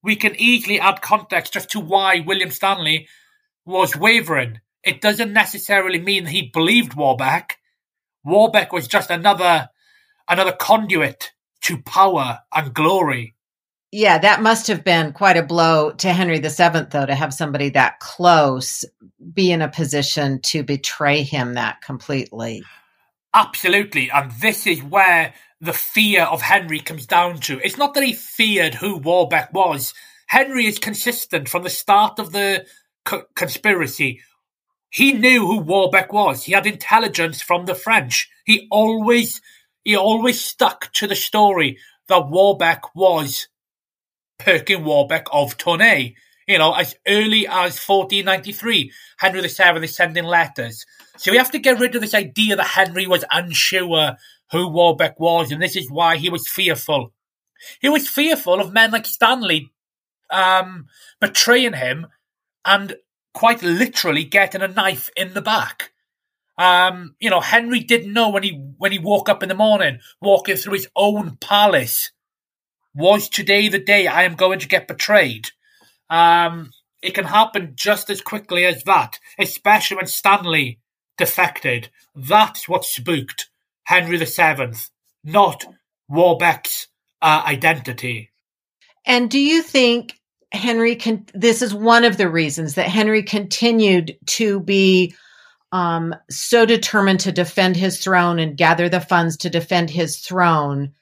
we 0.02 0.16
can 0.16 0.34
easily 0.36 0.80
add 0.80 1.02
context 1.02 1.54
as 1.54 1.66
to 1.66 1.78
why 1.78 2.20
William 2.20 2.50
Stanley 2.50 3.06
was 3.66 3.94
wavering. 3.94 4.60
It 4.82 5.02
doesn't 5.02 5.32
necessarily 5.32 6.00
mean 6.00 6.24
he 6.24 6.50
believed 6.50 6.94
Warbeck. 6.94 7.58
Warbeck 8.24 8.72
was 8.72 8.88
just 8.88 9.10
another 9.10 9.68
another 10.26 10.52
conduit 10.52 11.32
to 11.64 11.82
power 11.82 12.40
and 12.54 12.72
glory. 12.72 13.36
Yeah, 13.94 14.16
that 14.16 14.40
must 14.40 14.68
have 14.68 14.84
been 14.84 15.12
quite 15.12 15.36
a 15.36 15.42
blow 15.42 15.92
to 15.92 16.12
Henry 16.14 16.40
VII, 16.40 16.86
though, 16.90 17.04
to 17.04 17.14
have 17.14 17.34
somebody 17.34 17.68
that 17.70 18.00
close 18.00 18.86
be 19.34 19.52
in 19.52 19.60
a 19.60 19.68
position 19.68 20.40
to 20.44 20.62
betray 20.62 21.22
him 21.22 21.54
that 21.54 21.82
completely. 21.82 22.62
Absolutely. 23.34 24.10
And 24.10 24.30
this 24.32 24.66
is 24.66 24.82
where 24.82 25.34
the 25.60 25.74
fear 25.74 26.24
of 26.24 26.40
Henry 26.40 26.80
comes 26.80 27.06
down 27.06 27.38
to. 27.40 27.60
It's 27.60 27.76
not 27.76 27.92
that 27.92 28.02
he 28.02 28.14
feared 28.14 28.74
who 28.74 28.96
Warbeck 28.96 29.52
was. 29.52 29.92
Henry 30.26 30.64
is 30.64 30.78
consistent 30.78 31.50
from 31.50 31.62
the 31.62 31.70
start 31.70 32.18
of 32.18 32.32
the 32.32 32.64
co- 33.04 33.24
conspiracy. 33.36 34.22
He 34.88 35.12
knew 35.12 35.46
who 35.46 35.58
Warbeck 35.58 36.14
was. 36.14 36.44
He 36.44 36.52
had 36.52 36.66
intelligence 36.66 37.42
from 37.42 37.66
the 37.66 37.74
French. 37.74 38.30
He 38.46 38.68
always, 38.70 39.42
he 39.84 39.96
always 39.96 40.42
stuck 40.42 40.90
to 40.94 41.06
the 41.06 41.14
story 41.14 41.76
that 42.08 42.28
Warbeck 42.28 42.94
was 42.94 43.48
Perkin 44.44 44.84
Warbeck 44.84 45.26
of 45.32 45.56
Tournay. 45.56 46.16
You 46.48 46.58
know, 46.58 46.74
as 46.74 46.96
early 47.06 47.46
as 47.46 47.78
1493, 47.78 48.92
Henry 49.18 49.40
VII 49.40 49.84
is 49.84 49.94
sending 49.94 50.24
letters. 50.24 50.84
So 51.16 51.30
we 51.30 51.38
have 51.38 51.52
to 51.52 51.58
get 51.58 51.78
rid 51.78 51.94
of 51.94 52.00
this 52.00 52.14
idea 52.14 52.56
that 52.56 52.66
Henry 52.66 53.06
was 53.06 53.24
unsure 53.30 54.16
who 54.50 54.68
Warbeck 54.68 55.20
was, 55.20 55.52
and 55.52 55.62
this 55.62 55.76
is 55.76 55.90
why 55.90 56.16
he 56.16 56.28
was 56.28 56.48
fearful. 56.48 57.12
He 57.80 57.88
was 57.88 58.08
fearful 58.08 58.60
of 58.60 58.72
men 58.72 58.90
like 58.90 59.06
Stanley 59.06 59.70
um, 60.30 60.86
betraying 61.20 61.74
him 61.74 62.08
and 62.64 62.96
quite 63.32 63.62
literally 63.62 64.24
getting 64.24 64.62
a 64.62 64.68
knife 64.68 65.10
in 65.16 65.34
the 65.34 65.42
back. 65.42 65.92
Um, 66.58 67.14
you 67.18 67.30
know, 67.30 67.40
Henry 67.40 67.80
didn't 67.80 68.12
know 68.12 68.28
when 68.28 68.42
he 68.42 68.52
when 68.78 68.92
he 68.92 68.98
woke 68.98 69.28
up 69.28 69.42
in 69.42 69.48
the 69.48 69.54
morning, 69.54 70.00
walking 70.20 70.56
through 70.56 70.74
his 70.74 70.88
own 70.94 71.36
palace, 71.40 72.10
was 72.94 73.28
today 73.28 73.68
the 73.68 73.78
day 73.78 74.06
I 74.06 74.24
am 74.24 74.34
going 74.34 74.58
to 74.60 74.68
get 74.68 74.88
betrayed? 74.88 75.50
Um, 76.10 76.70
it 77.02 77.14
can 77.14 77.24
happen 77.24 77.72
just 77.74 78.10
as 78.10 78.20
quickly 78.20 78.64
as 78.64 78.84
that, 78.84 79.18
especially 79.38 79.96
when 79.96 80.06
Stanley 80.06 80.78
defected. 81.18 81.90
That's 82.14 82.68
what 82.68 82.84
spooked 82.84 83.50
Henry 83.84 84.18
VII, 84.18 84.74
not 85.24 85.64
Warbeck's 86.08 86.88
uh, 87.20 87.42
identity. 87.46 88.30
And 89.04 89.30
do 89.30 89.38
you 89.38 89.62
think 89.62 90.20
Henry 90.52 90.96
can? 90.96 91.26
This 91.34 91.62
is 91.62 91.74
one 91.74 92.04
of 92.04 92.16
the 92.16 92.28
reasons 92.28 92.74
that 92.74 92.88
Henry 92.88 93.22
continued 93.22 94.16
to 94.26 94.60
be 94.60 95.14
um, 95.72 96.14
so 96.30 96.66
determined 96.66 97.20
to 97.20 97.32
defend 97.32 97.76
his 97.76 97.98
throne 97.98 98.38
and 98.38 98.56
gather 98.56 98.88
the 98.88 99.00
funds 99.00 99.38
to 99.38 99.50
defend 99.50 99.90
his 99.90 100.18
throne 100.18 100.92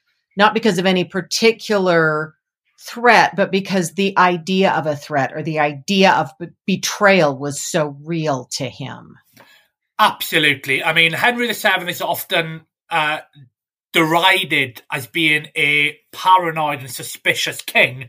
not 0.40 0.55
because 0.55 0.79
of 0.79 0.87
any 0.87 1.05
particular 1.05 2.35
threat, 2.81 3.37
but 3.37 3.53
because 3.53 3.92
the 3.92 4.16
idea 4.16 4.72
of 4.72 4.87
a 4.87 4.96
threat 4.96 5.33
or 5.35 5.42
the 5.42 5.59
idea 5.59 6.12
of 6.12 6.31
betrayal 6.66 7.37
was 7.37 7.61
so 7.61 7.94
real 8.05 8.46
to 8.53 8.64
him. 8.64 9.18
Absolutely. 9.98 10.83
I 10.83 10.94
mean, 10.94 11.12
Henry 11.12 11.46
VII 11.46 11.90
is 11.90 12.00
often 12.00 12.62
uh, 12.88 13.20
derided 13.92 14.81
as 14.90 15.07
being 15.07 15.48
a 15.55 15.98
paranoid 16.11 16.81
and 16.81 16.90
suspicious 16.90 17.61
king. 17.61 18.09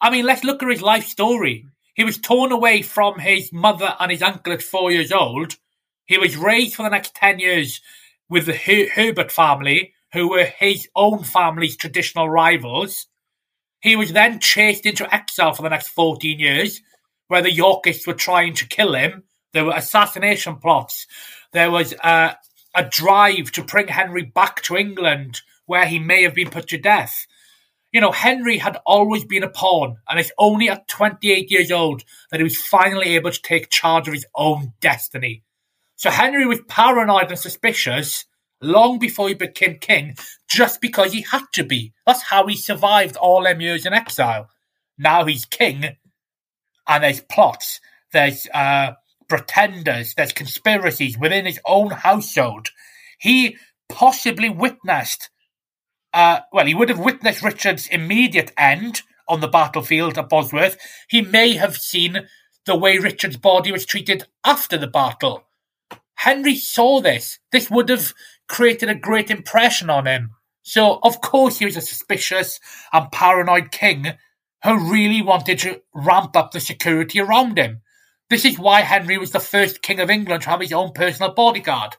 I 0.00 0.10
mean, 0.10 0.24
let's 0.24 0.44
look 0.44 0.62
at 0.62 0.70
his 0.70 0.80
life 0.80 1.06
story. 1.06 1.66
He 1.94 2.04
was 2.04 2.18
torn 2.18 2.52
away 2.52 2.82
from 2.82 3.18
his 3.18 3.52
mother 3.52 3.96
and 3.98 4.12
his 4.12 4.22
uncle 4.22 4.52
at 4.52 4.62
four 4.62 4.92
years 4.92 5.10
old. 5.10 5.56
He 6.06 6.18
was 6.18 6.36
raised 6.36 6.76
for 6.76 6.84
the 6.84 6.88
next 6.90 7.16
10 7.16 7.40
years 7.40 7.80
with 8.28 8.46
the 8.46 8.54
Her- 8.54 8.90
Herbert 8.90 9.32
family, 9.32 9.93
who 10.14 10.30
were 10.30 10.44
his 10.44 10.88
own 10.94 11.24
family's 11.24 11.76
traditional 11.76 12.30
rivals. 12.30 13.08
He 13.80 13.96
was 13.96 14.12
then 14.12 14.38
chased 14.38 14.86
into 14.86 15.12
exile 15.12 15.52
for 15.52 15.62
the 15.62 15.68
next 15.68 15.88
14 15.88 16.38
years, 16.38 16.80
where 17.26 17.42
the 17.42 17.52
Yorkists 17.52 18.06
were 18.06 18.14
trying 18.14 18.54
to 18.54 18.66
kill 18.66 18.94
him. 18.94 19.24
There 19.52 19.64
were 19.64 19.74
assassination 19.74 20.56
plots. 20.56 21.06
There 21.52 21.70
was 21.70 21.94
uh, 21.94 22.34
a 22.76 22.84
drive 22.84 23.50
to 23.52 23.64
bring 23.64 23.88
Henry 23.88 24.22
back 24.22 24.62
to 24.62 24.76
England, 24.76 25.42
where 25.66 25.84
he 25.84 25.98
may 25.98 26.22
have 26.22 26.34
been 26.34 26.50
put 26.50 26.68
to 26.68 26.78
death. 26.78 27.26
You 27.90 28.00
know, 28.00 28.12
Henry 28.12 28.58
had 28.58 28.78
always 28.86 29.24
been 29.24 29.42
a 29.42 29.48
pawn, 29.48 29.96
and 30.08 30.20
it's 30.20 30.32
only 30.38 30.68
at 30.68 30.86
28 30.86 31.50
years 31.50 31.72
old 31.72 32.04
that 32.30 32.38
he 32.38 32.44
was 32.44 32.56
finally 32.56 33.16
able 33.16 33.32
to 33.32 33.42
take 33.42 33.68
charge 33.68 34.06
of 34.06 34.14
his 34.14 34.26
own 34.36 34.74
destiny. 34.80 35.42
So 35.96 36.10
Henry 36.10 36.46
was 36.46 36.60
paranoid 36.68 37.30
and 37.30 37.38
suspicious, 37.38 38.26
long 38.64 38.98
before 38.98 39.28
he 39.28 39.34
became 39.34 39.78
king 39.78 40.16
just 40.48 40.80
because 40.80 41.12
he 41.12 41.22
had 41.22 41.44
to 41.52 41.64
be. 41.64 41.92
That's 42.06 42.22
how 42.22 42.46
he 42.46 42.56
survived 42.56 43.16
all 43.16 43.42
them 43.44 43.60
years 43.60 43.86
in 43.86 43.92
exile. 43.92 44.48
Now 44.98 45.24
he's 45.24 45.44
king, 45.44 45.96
and 46.86 47.04
there's 47.04 47.20
plots, 47.20 47.80
there's 48.12 48.46
uh, 48.54 48.92
pretenders, 49.28 50.14
there's 50.14 50.32
conspiracies 50.32 51.18
within 51.18 51.46
his 51.46 51.60
own 51.66 51.90
household. 51.90 52.68
He 53.18 53.56
possibly 53.88 54.48
witnessed, 54.48 55.30
uh, 56.12 56.40
well, 56.52 56.66
he 56.66 56.74
would 56.74 56.88
have 56.88 56.98
witnessed 56.98 57.42
Richard's 57.42 57.86
immediate 57.88 58.52
end 58.56 59.02
on 59.28 59.40
the 59.40 59.48
battlefield 59.48 60.18
at 60.18 60.28
Bosworth. 60.28 60.76
He 61.08 61.22
may 61.22 61.54
have 61.54 61.76
seen 61.76 62.28
the 62.66 62.76
way 62.76 62.98
Richard's 62.98 63.36
body 63.36 63.72
was 63.72 63.86
treated 63.86 64.26
after 64.44 64.76
the 64.76 64.86
battle. 64.86 65.44
Henry 66.16 66.56
saw 66.56 67.00
this. 67.00 67.38
This 67.52 67.70
would 67.70 67.88
have 67.88 68.14
created 68.48 68.88
a 68.88 68.94
great 68.94 69.30
impression 69.30 69.90
on 69.90 70.06
him. 70.06 70.30
So, 70.62 70.98
of 71.02 71.20
course, 71.20 71.58
he 71.58 71.64
was 71.64 71.76
a 71.76 71.80
suspicious 71.80 72.58
and 72.92 73.10
paranoid 73.12 73.70
king 73.70 74.14
who 74.64 74.90
really 74.90 75.20
wanted 75.20 75.58
to 75.60 75.82
ramp 75.94 76.36
up 76.36 76.52
the 76.52 76.60
security 76.60 77.20
around 77.20 77.58
him. 77.58 77.82
This 78.30 78.44
is 78.46 78.58
why 78.58 78.80
Henry 78.80 79.18
was 79.18 79.30
the 79.30 79.40
first 79.40 79.82
king 79.82 80.00
of 80.00 80.08
England 80.08 80.42
to 80.42 80.50
have 80.50 80.60
his 80.60 80.72
own 80.72 80.92
personal 80.92 81.34
bodyguard. 81.34 81.96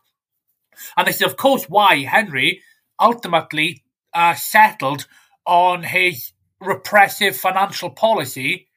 And 0.97 1.07
this 1.07 1.17
is, 1.17 1.21
of 1.21 1.37
course, 1.37 1.65
why 1.65 1.97
Henry 1.99 2.61
ultimately 2.99 3.83
uh, 4.13 4.33
settled 4.33 5.07
on 5.45 5.83
his 5.83 6.31
repressive 6.59 7.35
financial 7.37 7.91
policy 7.91 8.67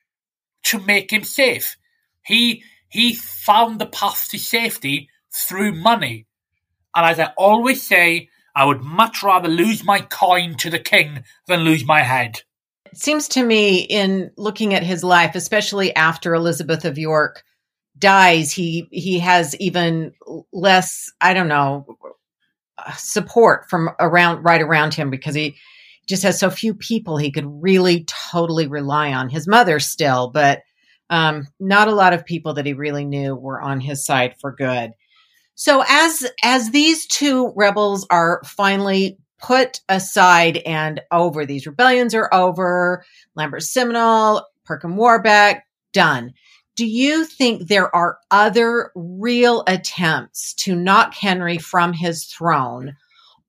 to 0.65 0.79
make 0.81 1.13
him 1.13 1.25
safe. 1.25 1.77
He 2.23 2.63
he 2.91 3.15
found 3.15 3.79
the 3.79 3.87
path 3.87 4.29
to 4.31 4.39
safety 4.39 5.09
through 5.35 5.73
money. 5.73 6.27
And 6.99 7.07
as 7.07 7.21
I 7.21 7.33
always 7.37 7.81
say, 7.81 8.29
I 8.57 8.65
would 8.65 8.81
much 8.81 9.23
rather 9.23 9.49
lose 9.49 9.85
my 9.85 10.01
coin 10.01 10.57
to 10.57 10.69
the 10.69 10.81
king 10.81 11.23
than 11.47 11.61
lose 11.61 11.85
my 11.85 12.03
head. 12.03 12.43
It 12.87 12.99
seems 12.99 13.29
to 13.29 13.43
me, 13.45 13.79
in 13.79 14.33
looking 14.37 14.75
at 14.75 14.83
his 14.83 15.05
life, 15.05 15.37
especially 15.37 15.95
after 15.95 16.35
Elizabeth 16.35 16.85
of 16.85 16.99
York 16.99 17.45
dies, 17.97 18.51
he 18.51 18.89
he 18.91 19.21
has 19.21 19.55
even 19.61 20.13
less. 20.53 21.13
I 21.21 21.35
don't 21.35 21.47
know 21.47 21.87
support 22.97 23.69
from 23.71 23.91
around 24.01 24.43
right 24.43 24.61
around 24.61 24.95
him 24.95 25.11
because 25.11 25.35
he 25.35 25.57
just 26.09 26.23
has 26.23 26.39
so 26.39 26.51
few 26.51 26.75
people 26.75 27.17
he 27.17 27.31
could 27.31 27.47
really 27.47 28.05
totally 28.33 28.67
rely 28.67 29.13
on. 29.13 29.29
His 29.29 29.47
mother 29.47 29.79
still, 29.79 30.31
but 30.31 30.63
um, 31.11 31.47
not 31.61 31.89
a 31.89 31.95
lot 31.95 32.13
of 32.13 32.27
people 32.27 32.55
that 32.55 32.67
he 32.67 32.73
really 32.73 33.05
knew 33.05 33.37
were 33.37 33.61
on 33.61 33.81
his 33.81 34.05
side 34.05 34.35
for 34.41 34.53
good. 34.53 34.93
So 35.59 35.83
as 35.89 36.25
as 36.45 36.71
these 36.71 37.05
two 37.09 37.53
rebels 37.57 38.07
are 38.11 38.41
finally 38.45 39.19
put 39.41 39.81
aside 39.89 40.59
and 40.59 41.01
over, 41.11 41.45
these 41.45 41.67
rebellions 41.67 42.15
are 42.15 42.33
over, 42.33 43.05
Lambert 43.35 43.65
Simnel, 43.65 44.47
Perkin 44.65 44.95
Warbeck, 44.95 45.67
done. 45.93 46.33
Do 46.77 46.87
you 46.87 47.25
think 47.25 47.67
there 47.67 47.95
are 47.95 48.19
other 48.31 48.93
real 48.95 49.65
attempts 49.67 50.55
to 50.55 50.77
knock 50.77 51.15
Henry 51.15 51.59
from 51.59 51.93
his 51.93 52.27
throne? 52.27 52.95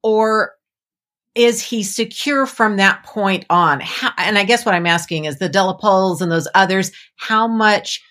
Or 0.01 0.53
is 1.35 1.61
he 1.61 1.83
secure 1.83 2.47
from 2.47 2.77
that 2.77 3.03
point 3.03 3.45
on? 3.51 3.81
How, 3.81 4.13
and 4.17 4.39
I 4.39 4.45
guess 4.45 4.65
what 4.65 4.73
I'm 4.73 4.87
asking 4.87 5.25
is 5.25 5.37
the 5.37 5.47
de 5.47 5.63
la 5.63 5.73
Poles 5.73 6.23
and 6.23 6.31
those 6.31 6.47
others, 6.55 6.91
how 7.17 7.47
much 7.47 8.01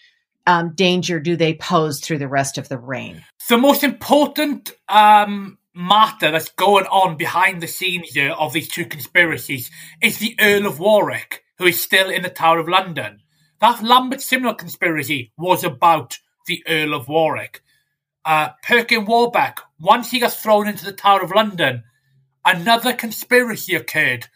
um, 0.48 0.72
danger 0.74 1.20
do 1.20 1.37
they 1.37 1.52
pose 1.52 2.00
through 2.00 2.18
the 2.18 2.26
rest 2.26 2.56
of 2.56 2.70
the 2.70 2.78
reign? 2.78 3.22
The 3.50 3.58
most 3.58 3.84
important 3.84 4.72
um, 4.88 5.58
matter 5.74 6.30
that's 6.30 6.48
going 6.48 6.87
on 6.87 7.18
behind 7.18 7.62
the 7.62 7.66
scenes 7.66 8.08
here 8.08 8.32
of 8.32 8.54
these 8.54 8.68
two 8.68 8.87
conspiracies 8.87 9.70
is 10.02 10.18
the 10.18 10.34
Earl 10.40 10.66
of 10.66 10.80
Warwick, 10.80 11.44
who 11.58 11.66
is 11.66 11.80
still 11.80 12.08
in 12.08 12.22
the 12.22 12.30
Tower 12.30 12.58
of 12.58 12.68
London. 12.68 13.20
That 13.61 13.82
Lambert 13.82 14.22
Simnel 14.22 14.54
conspiracy 14.54 15.32
was 15.37 15.64
about 15.64 16.18
the 16.46 16.64
Earl 16.66 16.94
of 16.94 17.08
Warwick. 17.08 17.62
Uh, 18.24 18.50
Perkin 18.62 19.04
Warbeck, 19.04 19.61
once 19.78 20.11
he 20.11 20.18
got 20.18 20.32
thrown 20.32 20.66
into 20.66 20.87
the 20.87 20.92
Tower 20.92 21.22
of 21.22 21.30
London, 21.30 21.84
another 22.42 22.94
conspiracy 22.94 23.74
occurred 23.74 24.28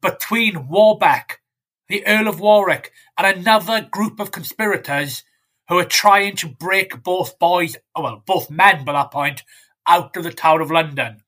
between 0.00 0.68
Warbeck, 0.68 1.40
the 1.88 2.06
Earl 2.06 2.28
of 2.28 2.38
Warwick, 2.38 2.92
and 3.18 3.26
another 3.26 3.80
group 3.80 4.20
of 4.20 4.30
conspirators 4.30 5.24
who 5.68 5.78
are 5.78 5.84
trying 5.84 6.36
to 6.36 6.48
break 6.48 7.02
both 7.02 7.38
boys, 7.38 7.76
oh, 7.94 8.02
well, 8.02 8.22
both 8.26 8.50
men 8.50 8.84
by 8.84 8.92
that 8.92 9.10
point, 9.10 9.42
out 9.86 10.16
of 10.16 10.24
the 10.24 10.32
Tower 10.32 10.60
of 10.60 10.70
London. 10.70 11.22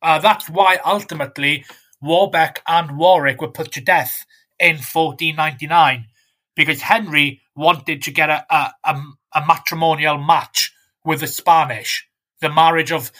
Uh, 0.00 0.18
that's 0.18 0.48
why 0.48 0.78
ultimately 0.84 1.64
Warbeck 2.00 2.62
and 2.66 2.98
Warwick 2.98 3.40
were 3.40 3.48
put 3.48 3.72
to 3.72 3.80
death 3.80 4.26
in 4.58 4.76
1499 4.76 6.06
because 6.54 6.82
Henry 6.82 7.40
wanted 7.54 8.02
to 8.02 8.10
get 8.10 8.30
a, 8.30 8.44
a, 8.50 8.72
a, 8.84 9.02
a 9.34 9.46
matrimonial 9.46 10.18
match 10.18 10.72
with 11.04 11.20
the 11.20 11.26
Spanish, 11.26 12.06
the 12.40 12.50
marriage 12.50 12.92
of 12.92 13.12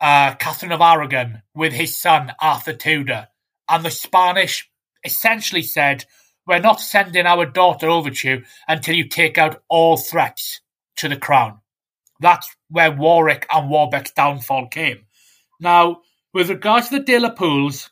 uh, 0.00 0.34
Catherine 0.34 0.72
of 0.72 0.80
Aragon 0.80 1.42
with 1.54 1.72
his 1.72 1.96
son 1.96 2.32
Arthur 2.40 2.72
Tudor. 2.72 3.28
And 3.68 3.84
the 3.84 3.90
Spanish 3.90 4.68
essentially 5.04 5.62
said, 5.62 6.04
we're 6.46 6.58
not 6.58 6.80
sending 6.80 7.26
our 7.26 7.46
daughter 7.46 7.88
over 7.88 8.10
to 8.10 8.28
you 8.28 8.42
until 8.68 8.94
you 8.94 9.08
take 9.08 9.38
out 9.38 9.62
all 9.68 9.96
threats 9.96 10.60
to 10.96 11.08
the 11.08 11.16
crown. 11.16 11.58
That's 12.20 12.54
where 12.68 12.92
Warwick 12.92 13.46
and 13.52 13.68
Warbeck's 13.68 14.12
downfall 14.12 14.68
came. 14.68 15.06
Now, 15.60 16.02
with 16.32 16.50
regards 16.50 16.88
to 16.88 16.98
the 16.98 17.04
De 17.04 17.18
La 17.18 17.30
Poles, 17.30 17.90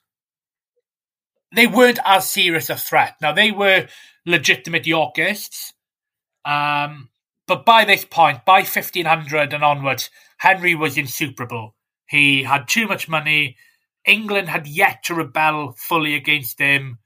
they 1.54 1.66
weren't 1.66 1.98
as 2.04 2.30
serious 2.30 2.70
a 2.70 2.76
threat. 2.76 3.16
Now, 3.20 3.32
they 3.32 3.50
were 3.50 3.88
legitimate 4.24 4.86
Yorkists, 4.86 5.72
um, 6.44 7.10
but 7.46 7.64
by 7.64 7.84
this 7.84 8.04
point, 8.04 8.44
by 8.44 8.60
1500 8.60 9.52
and 9.52 9.64
onwards, 9.64 10.10
Henry 10.38 10.74
was 10.74 10.96
insuperable. 10.96 11.74
He 12.08 12.44
had 12.44 12.68
too 12.68 12.86
much 12.86 13.08
money. 13.08 13.56
England 14.06 14.48
had 14.48 14.66
yet 14.66 15.02
to 15.04 15.14
rebel 15.14 15.74
fully 15.76 16.14
against 16.14 16.58
him. 16.58 16.98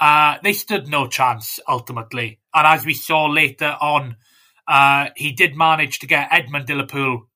Uh, 0.00 0.36
they 0.42 0.54
stood 0.54 0.88
no 0.88 1.06
chance 1.06 1.60
ultimately. 1.68 2.40
And 2.54 2.66
as 2.66 2.86
we 2.86 2.94
saw 2.94 3.26
later 3.26 3.76
on, 3.80 4.16
uh, 4.66 5.08
he 5.14 5.32
did 5.32 5.54
manage 5.54 5.98
to 5.98 6.06
get 6.06 6.28
Edmund 6.30 6.66
de 6.66 6.74
la 6.74 6.86
Pole 6.86 7.28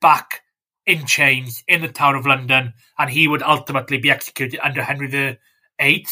back 0.00 0.42
in 0.86 1.06
chains 1.06 1.64
in 1.66 1.80
the 1.80 1.88
Tower 1.88 2.16
of 2.16 2.26
London, 2.26 2.74
and 2.98 3.08
he 3.08 3.26
would 3.26 3.42
ultimately 3.42 3.98
be 3.98 4.10
executed 4.10 4.60
under 4.62 4.82
Henry 4.82 5.06
VIII. 5.06 6.06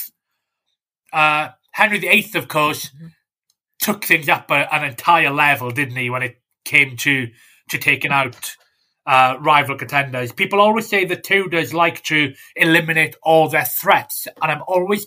Uh, 1.13 1.51
Henry 1.73 1.99
VIII, 1.99 2.31
of 2.37 2.49
course, 2.49 2.87
mm-hmm. 2.87 3.09
took 3.81 4.05
things 4.05 4.31
up 4.31 4.51
a, 4.51 4.75
an 4.75 4.85
entire 4.85 5.31
level, 5.31 5.71
didn't 5.71 5.97
he, 5.97 6.09
when 6.09 6.23
it 6.23 6.41
came 6.65 6.97
to 6.99 7.29
to 7.69 7.79
taking 7.79 8.11
out 8.11 8.57
uh, 9.07 9.37
rival 9.41 9.77
contenders. 9.77 10.33
People 10.33 10.61
always 10.61 10.89
say 10.89 11.05
the 11.05 11.17
Tudors 11.17 11.75
like 11.75 12.03
to 12.05 12.35
eliminate 12.57 13.17
all 13.23 13.49
their 13.49 13.65
threats, 13.65 14.27
and 14.41 14.53
I'm 14.53 14.63
always 14.67 15.07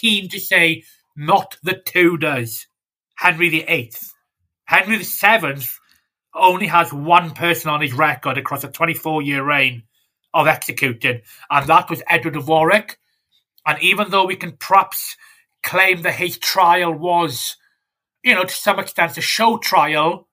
keen 0.00 0.28
to 0.30 0.40
say 0.40 0.84
not 1.16 1.56
the 1.62 1.74
Tudors. 1.74 2.66
Henry 3.16 3.48
VIII. 3.48 3.92
Henry 4.66 4.98
VII 4.98 5.66
only 6.34 6.66
has 6.68 6.92
one 6.92 7.32
person 7.32 7.70
on 7.70 7.80
his 7.80 7.92
record 7.92 8.38
across 8.38 8.62
a 8.62 8.68
24 8.68 9.22
year 9.22 9.42
reign 9.42 9.82
of 10.32 10.46
executing, 10.46 11.22
and 11.50 11.66
that 11.66 11.90
was 11.90 12.02
Edward 12.08 12.36
of 12.36 12.46
Warwick. 12.46 12.98
And 13.66 13.82
even 13.82 14.10
though 14.10 14.26
we 14.26 14.36
can 14.36 14.52
perhaps 14.52 15.16
claim 15.62 16.02
that 16.02 16.14
his 16.14 16.38
trial 16.38 16.92
was, 16.92 17.56
you 18.22 18.34
know, 18.34 18.44
to 18.44 18.54
some 18.54 18.78
extent 18.78 19.18
a 19.18 19.20
show 19.20 19.58
trial, 19.58 20.28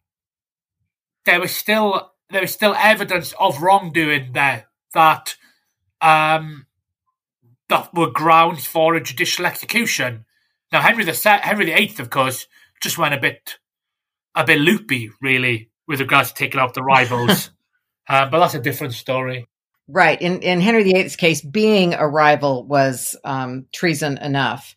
there 1.25 1.39
was 1.39 1.55
still 1.55 2.11
there 2.29 2.41
was 2.41 2.51
still 2.51 2.75
evidence 2.75 3.33
of 3.39 3.61
wrongdoing 3.61 4.33
there 4.33 4.67
that 4.93 5.35
um, 6.01 6.67
that 7.69 7.93
were 7.93 8.11
grounds 8.11 8.65
for 8.65 8.95
a 8.95 9.01
judicial 9.01 9.45
execution. 9.45 10.25
Now, 10.71 10.81
Henry 10.81 11.03
the 11.03 11.39
Henry 11.41 11.65
VIII, 11.65 11.95
of 11.99 12.09
course, 12.09 12.47
just 12.81 12.97
went 12.97 13.13
a 13.13 13.19
bit 13.19 13.57
a 14.35 14.43
bit 14.43 14.59
loopy, 14.59 15.11
really, 15.21 15.69
with 15.87 16.01
regards 16.01 16.29
to 16.29 16.35
taking 16.35 16.59
out 16.59 16.73
the 16.73 16.83
rivals. 16.83 17.51
uh, 18.09 18.29
but 18.29 18.39
that's 18.39 18.55
a 18.55 18.59
different 18.59 18.93
story. 18.93 19.47
Right. 19.87 20.21
In 20.21 20.41
in 20.41 20.61
Henry 20.61 20.83
VIII's 20.83 21.15
case, 21.15 21.41
being 21.41 21.93
a 21.93 22.07
rival 22.07 22.65
was 22.65 23.15
um, 23.23 23.65
treason 23.71 24.17
enough. 24.17 24.75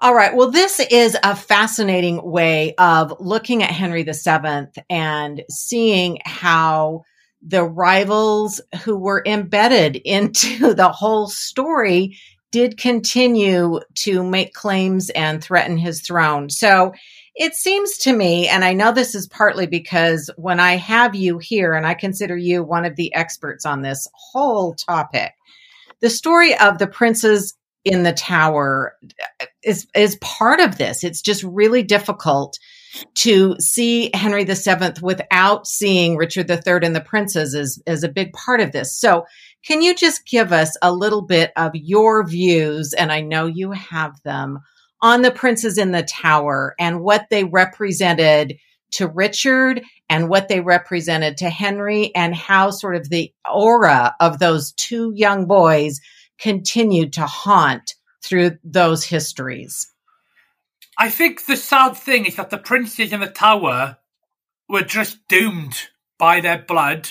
All 0.00 0.14
right. 0.14 0.34
Well, 0.34 0.50
this 0.50 0.80
is 0.80 1.16
a 1.22 1.34
fascinating 1.34 2.20
way 2.22 2.74
of 2.76 3.14
looking 3.20 3.62
at 3.62 3.70
Henry 3.70 4.02
VII 4.02 4.82
and 4.90 5.42
seeing 5.48 6.18
how 6.26 7.04
the 7.46 7.64
rivals 7.64 8.60
who 8.82 8.96
were 8.96 9.22
embedded 9.26 9.96
into 9.96 10.74
the 10.74 10.90
whole 10.90 11.28
story 11.28 12.18
did 12.50 12.78
continue 12.78 13.80
to 13.94 14.22
make 14.22 14.54
claims 14.54 15.10
and 15.10 15.42
threaten 15.42 15.76
his 15.76 16.00
throne. 16.00 16.48
So 16.48 16.92
it 17.34 17.54
seems 17.54 17.98
to 17.98 18.12
me, 18.12 18.46
and 18.46 18.64
I 18.64 18.74
know 18.74 18.92
this 18.92 19.14
is 19.16 19.26
partly 19.26 19.66
because 19.66 20.30
when 20.36 20.60
I 20.60 20.76
have 20.76 21.16
you 21.16 21.38
here, 21.38 21.74
and 21.74 21.84
I 21.84 21.94
consider 21.94 22.36
you 22.36 22.62
one 22.62 22.84
of 22.84 22.94
the 22.94 23.12
experts 23.12 23.66
on 23.66 23.82
this 23.82 24.06
whole 24.14 24.74
topic, 24.74 25.32
the 26.00 26.10
story 26.10 26.56
of 26.56 26.78
the 26.78 26.86
princes 26.86 27.54
in 27.84 28.04
the 28.04 28.12
tower 28.12 28.96
is 29.64 29.86
is 29.94 30.16
part 30.16 30.60
of 30.60 30.78
this. 30.78 31.02
It's 31.02 31.20
just 31.20 31.42
really 31.42 31.82
difficult 31.82 32.58
to 33.14 33.56
see 33.58 34.10
Henry 34.14 34.44
VII 34.44 35.00
without 35.02 35.66
seeing 35.66 36.16
Richard 36.16 36.50
III 36.50 36.80
and 36.82 36.94
the 36.94 37.00
princes 37.00 37.54
is, 37.54 37.82
is 37.86 38.04
a 38.04 38.08
big 38.08 38.32
part 38.32 38.60
of 38.60 38.72
this. 38.72 38.96
So, 38.96 39.24
can 39.64 39.80
you 39.80 39.94
just 39.94 40.26
give 40.26 40.52
us 40.52 40.76
a 40.82 40.92
little 40.92 41.22
bit 41.22 41.50
of 41.56 41.70
your 41.74 42.26
views? 42.26 42.92
And 42.92 43.10
I 43.10 43.22
know 43.22 43.46
you 43.46 43.72
have 43.72 44.12
them 44.22 44.58
on 45.00 45.22
the 45.22 45.30
princes 45.30 45.78
in 45.78 45.90
the 45.90 46.02
tower 46.02 46.74
and 46.78 47.00
what 47.00 47.26
they 47.30 47.44
represented 47.44 48.56
to 48.92 49.08
Richard 49.08 49.82
and 50.08 50.28
what 50.28 50.48
they 50.48 50.60
represented 50.60 51.38
to 51.38 51.50
Henry 51.50 52.14
and 52.14 52.34
how 52.34 52.70
sort 52.70 52.96
of 52.96 53.08
the 53.08 53.32
aura 53.50 54.14
of 54.20 54.38
those 54.38 54.72
two 54.72 55.12
young 55.14 55.46
boys 55.46 56.00
continued 56.38 57.12
to 57.14 57.26
haunt 57.26 57.94
through 58.22 58.52
those 58.64 59.04
histories. 59.04 59.93
I 60.98 61.10
think 61.10 61.46
the 61.46 61.56
sad 61.56 61.96
thing 61.96 62.26
is 62.26 62.36
that 62.36 62.50
the 62.50 62.58
princes 62.58 63.12
in 63.12 63.20
the 63.20 63.26
tower 63.26 63.98
were 64.68 64.82
just 64.82 65.26
doomed 65.28 65.88
by 66.18 66.40
their 66.40 66.58
blood 66.58 67.10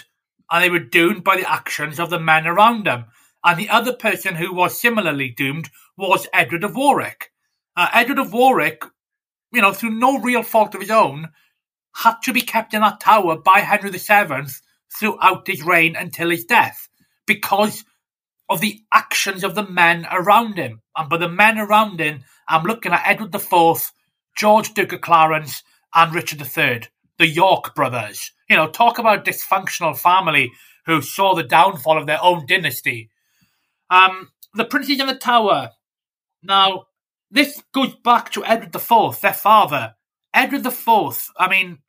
and 0.49 0.63
they 0.63 0.69
were 0.69 0.79
doomed 0.79 1.23
by 1.23 1.35
the 1.37 1.49
actions 1.49 1.99
of 1.99 2.09
the 2.09 2.19
men 2.19 2.47
around 2.47 2.85
them. 2.85 3.05
And 3.43 3.59
the 3.59 3.69
other 3.69 3.93
person 3.93 4.35
who 4.35 4.53
was 4.53 4.79
similarly 4.79 5.29
doomed 5.29 5.69
was 5.97 6.27
Edward 6.31 6.63
of 6.63 6.75
Warwick. 6.75 7.31
Uh, 7.75 7.89
Edward 7.93 8.19
of 8.19 8.31
Warwick, 8.31 8.83
you 9.51 9.61
know, 9.61 9.73
through 9.73 9.91
no 9.91 10.19
real 10.19 10.43
fault 10.43 10.75
of 10.75 10.81
his 10.81 10.91
own, 10.91 11.29
had 11.95 12.15
to 12.23 12.33
be 12.33 12.41
kept 12.41 12.73
in 12.73 12.81
that 12.81 12.99
tower 12.99 13.37
by 13.37 13.59
Henry 13.59 13.91
VII 13.91 14.51
throughout 14.97 15.47
his 15.47 15.63
reign 15.63 15.95
until 15.95 16.29
his 16.29 16.45
death 16.45 16.87
because 17.25 17.83
of 18.49 18.61
the 18.61 18.81
actions 18.93 19.43
of 19.43 19.55
the 19.55 19.67
men 19.67 20.05
around 20.11 20.57
him. 20.57 20.82
And 20.95 21.09
by 21.09 21.17
the 21.17 21.29
men 21.29 21.57
around 21.57 21.99
him, 21.99 22.23
I'm 22.47 22.63
looking 22.63 22.91
at 22.91 23.03
Edward 23.05 23.33
IV, 23.33 23.91
George 24.35 24.73
Duke 24.73 24.93
of 24.93 25.01
Clarence, 25.01 25.63
and 25.93 26.13
Richard 26.13 26.41
III, 26.41 26.83
the 27.17 27.27
York 27.27 27.75
brothers. 27.75 28.31
You 28.49 28.57
know, 28.57 28.69
talk 28.69 28.99
about 28.99 29.25
dysfunctional 29.25 29.97
family 29.97 30.51
who 30.85 31.01
saw 31.01 31.35
the 31.35 31.43
downfall 31.43 31.97
of 31.97 32.07
their 32.07 32.21
own 32.21 32.45
dynasty. 32.45 33.09
Um, 33.89 34.29
the 34.53 34.65
princes 34.65 34.99
in 34.99 35.07
the 35.07 35.15
tower. 35.15 35.71
Now, 36.41 36.85
this 37.31 37.63
goes 37.73 37.95
back 37.95 38.31
to 38.31 38.45
Edward 38.45 38.75
IV, 38.75 39.21
their 39.21 39.33
father. 39.33 39.95
Edward 40.33 40.65
IV, 40.65 41.29
I 41.37 41.47
mean, 41.49 41.79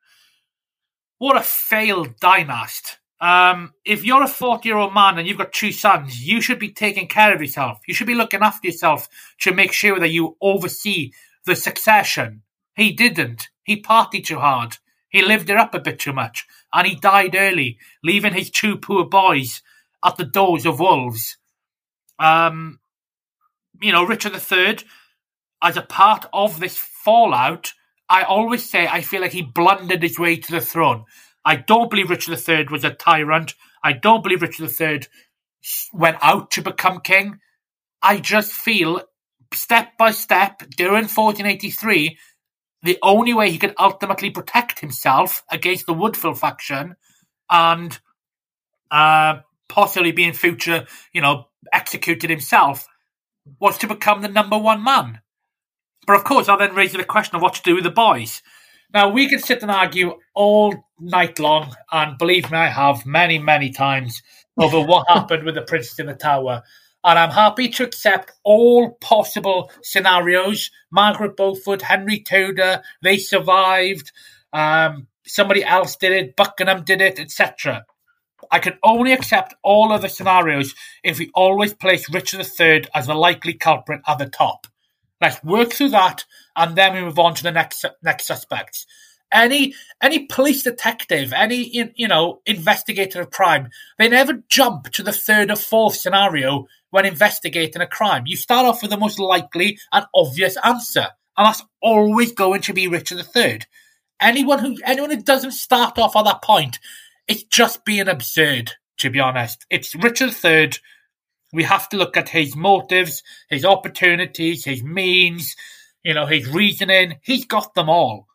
what 1.18 1.36
a 1.36 1.42
failed 1.42 2.18
dynast. 2.20 2.98
Um, 3.20 3.72
if 3.84 4.04
you're 4.04 4.22
a 4.22 4.28
40 4.28 4.68
year 4.68 4.76
old 4.76 4.92
man 4.92 5.18
and 5.18 5.26
you've 5.26 5.38
got 5.38 5.52
two 5.52 5.72
sons, 5.72 6.26
you 6.26 6.40
should 6.40 6.58
be 6.58 6.70
taking 6.70 7.08
care 7.08 7.34
of 7.34 7.40
yourself. 7.40 7.78
You 7.86 7.94
should 7.94 8.06
be 8.06 8.14
looking 8.14 8.42
after 8.42 8.66
yourself 8.66 9.08
to 9.40 9.54
make 9.54 9.72
sure 9.72 9.98
that 9.98 10.10
you 10.10 10.36
oversee 10.40 11.12
the 11.46 11.56
succession. 11.56 12.42
He 12.76 12.92
didn't. 12.92 13.48
He 13.62 13.80
partied 13.80 14.26
too 14.26 14.38
hard. 14.38 14.78
He 15.08 15.22
lived 15.22 15.48
it 15.48 15.56
up 15.56 15.74
a 15.74 15.78
bit 15.78 16.00
too 16.00 16.12
much. 16.12 16.44
And 16.72 16.86
he 16.86 16.96
died 16.96 17.36
early, 17.36 17.78
leaving 18.02 18.34
his 18.34 18.50
two 18.50 18.76
poor 18.76 19.04
boys 19.04 19.62
at 20.04 20.16
the 20.16 20.24
doors 20.24 20.66
of 20.66 20.80
wolves. 20.80 21.38
Um, 22.18 22.80
you 23.80 23.92
know, 23.92 24.04
Richard 24.04 24.34
III, 24.34 24.78
as 25.62 25.76
a 25.76 25.82
part 25.82 26.26
of 26.32 26.60
this 26.60 26.76
fallout, 26.76 27.72
I 28.08 28.22
always 28.22 28.68
say 28.68 28.86
I 28.86 29.00
feel 29.00 29.20
like 29.22 29.32
he 29.32 29.42
blundered 29.42 30.02
his 30.02 30.18
way 30.18 30.36
to 30.36 30.52
the 30.52 30.60
throne. 30.60 31.04
I 31.44 31.56
don't 31.56 31.90
believe 31.90 32.10
Richard 32.10 32.38
III 32.48 32.66
was 32.70 32.84
a 32.84 32.90
tyrant. 32.90 33.54
I 33.82 33.92
don't 33.92 34.22
believe 34.22 34.42
Richard 34.42 34.70
III 34.80 35.02
went 35.92 36.18
out 36.20 36.50
to 36.52 36.62
become 36.62 37.00
king. 37.00 37.38
I 38.02 38.18
just 38.18 38.52
feel 38.52 39.02
step 39.52 39.96
by 39.98 40.10
step 40.10 40.62
during 40.76 41.04
1483, 41.04 42.18
the 42.82 42.98
only 43.02 43.32
way 43.32 43.50
he 43.50 43.58
could 43.58 43.74
ultimately 43.78 44.30
protect 44.30 44.80
himself 44.80 45.42
against 45.50 45.86
the 45.86 45.94
Woodville 45.94 46.34
faction 46.34 46.96
and 47.50 47.98
uh, 48.90 49.38
possibly 49.68 50.12
be 50.12 50.24
in 50.24 50.34
future, 50.34 50.86
you 51.12 51.20
know, 51.20 51.46
executed 51.72 52.30
himself 52.30 52.86
was 53.60 53.78
to 53.78 53.86
become 53.86 54.22
the 54.22 54.28
number 54.28 54.58
one 54.58 54.82
man. 54.82 55.20
But 56.06 56.16
of 56.16 56.24
course, 56.24 56.48
I 56.48 56.56
then 56.56 56.74
raised 56.74 56.94
the 56.94 57.04
question 57.04 57.36
of 57.36 57.42
what 57.42 57.54
to 57.54 57.62
do 57.62 57.74
with 57.74 57.84
the 57.84 57.90
boys. 57.90 58.42
Now, 58.94 59.08
we 59.08 59.28
can 59.28 59.40
sit 59.40 59.62
and 59.62 59.72
argue 59.72 60.14
all 60.34 60.72
night 61.00 61.40
long, 61.40 61.74
and 61.90 62.16
believe 62.16 62.52
me, 62.52 62.58
I 62.58 62.68
have 62.68 63.04
many, 63.04 63.40
many 63.40 63.70
times 63.70 64.22
over 64.56 64.80
what 64.80 65.08
happened 65.08 65.42
with 65.44 65.56
the 65.56 65.62
Princes 65.62 65.98
in 65.98 66.06
the 66.06 66.14
Tower. 66.14 66.62
And 67.02 67.18
I'm 67.18 67.30
happy 67.30 67.68
to 67.68 67.84
accept 67.84 68.32
all 68.44 68.92
possible 69.00 69.70
scenarios. 69.82 70.70
Margaret 70.92 71.36
Beaufort, 71.36 71.82
Henry 71.82 72.20
Tudor, 72.20 72.82
they 73.02 73.18
survived. 73.18 74.12
Um, 74.52 75.08
somebody 75.26 75.64
else 75.64 75.96
did 75.96 76.12
it, 76.12 76.36
Buckingham 76.36 76.84
did 76.84 77.00
it, 77.00 77.18
etc. 77.18 77.84
I 78.50 78.60
can 78.60 78.78
only 78.84 79.12
accept 79.12 79.54
all 79.62 79.92
other 79.92 80.08
scenarios 80.08 80.74
if 81.02 81.18
we 81.18 81.30
always 81.34 81.74
place 81.74 82.08
Richard 82.08 82.46
III 82.60 82.84
as 82.94 83.08
the 83.08 83.14
likely 83.14 83.54
culprit 83.54 84.02
at 84.06 84.18
the 84.18 84.26
top. 84.26 84.66
Let's 85.20 85.42
work 85.42 85.72
through 85.72 85.90
that, 85.90 86.24
and 86.56 86.76
then 86.76 86.94
we 86.94 87.00
move 87.00 87.18
on 87.18 87.34
to 87.34 87.42
the 87.42 87.52
next 87.52 87.84
next 88.02 88.26
suspects. 88.26 88.86
Any 89.32 89.74
any 90.00 90.26
police 90.26 90.62
detective, 90.62 91.32
any 91.32 91.92
you 91.96 92.08
know 92.08 92.40
investigator 92.46 93.20
of 93.20 93.30
crime, 93.30 93.70
they 93.98 94.08
never 94.08 94.44
jump 94.48 94.90
to 94.92 95.02
the 95.02 95.12
third 95.12 95.50
or 95.50 95.56
fourth 95.56 95.96
scenario 95.96 96.66
when 96.90 97.06
investigating 97.06 97.82
a 97.82 97.86
crime. 97.86 98.24
You 98.26 98.36
start 98.36 98.66
off 98.66 98.82
with 98.82 98.90
the 98.90 98.96
most 98.96 99.18
likely 99.18 99.78
and 99.92 100.06
obvious 100.14 100.56
answer, 100.62 101.08
and 101.36 101.46
that's 101.46 101.64
always 101.80 102.32
going 102.32 102.60
to 102.62 102.72
be 102.72 102.86
Richard 102.86 103.24
III. 103.34 103.60
Anyone 104.20 104.60
who 104.60 104.76
anyone 104.84 105.10
who 105.10 105.22
doesn't 105.22 105.52
start 105.52 105.98
off 105.98 106.16
at 106.16 106.24
that 106.24 106.42
point, 106.42 106.78
it's 107.26 107.44
just 107.44 107.84
being 107.84 108.08
absurd. 108.08 108.72
To 108.98 109.10
be 109.10 109.18
honest, 109.18 109.66
it's 109.70 109.96
Richard 109.96 110.32
III 110.44 110.70
we 111.54 111.62
have 111.62 111.88
to 111.90 111.96
look 111.96 112.16
at 112.16 112.28
his 112.28 112.56
motives, 112.56 113.22
his 113.48 113.64
opportunities, 113.64 114.64
his 114.64 114.82
means, 114.82 115.54
you 116.04 116.14
know, 116.14 116.26
his 116.26 116.48
reasoning. 116.48 117.16
He's 117.22 117.44
got 117.44 117.74
them 117.74 117.88
all. 117.88 118.26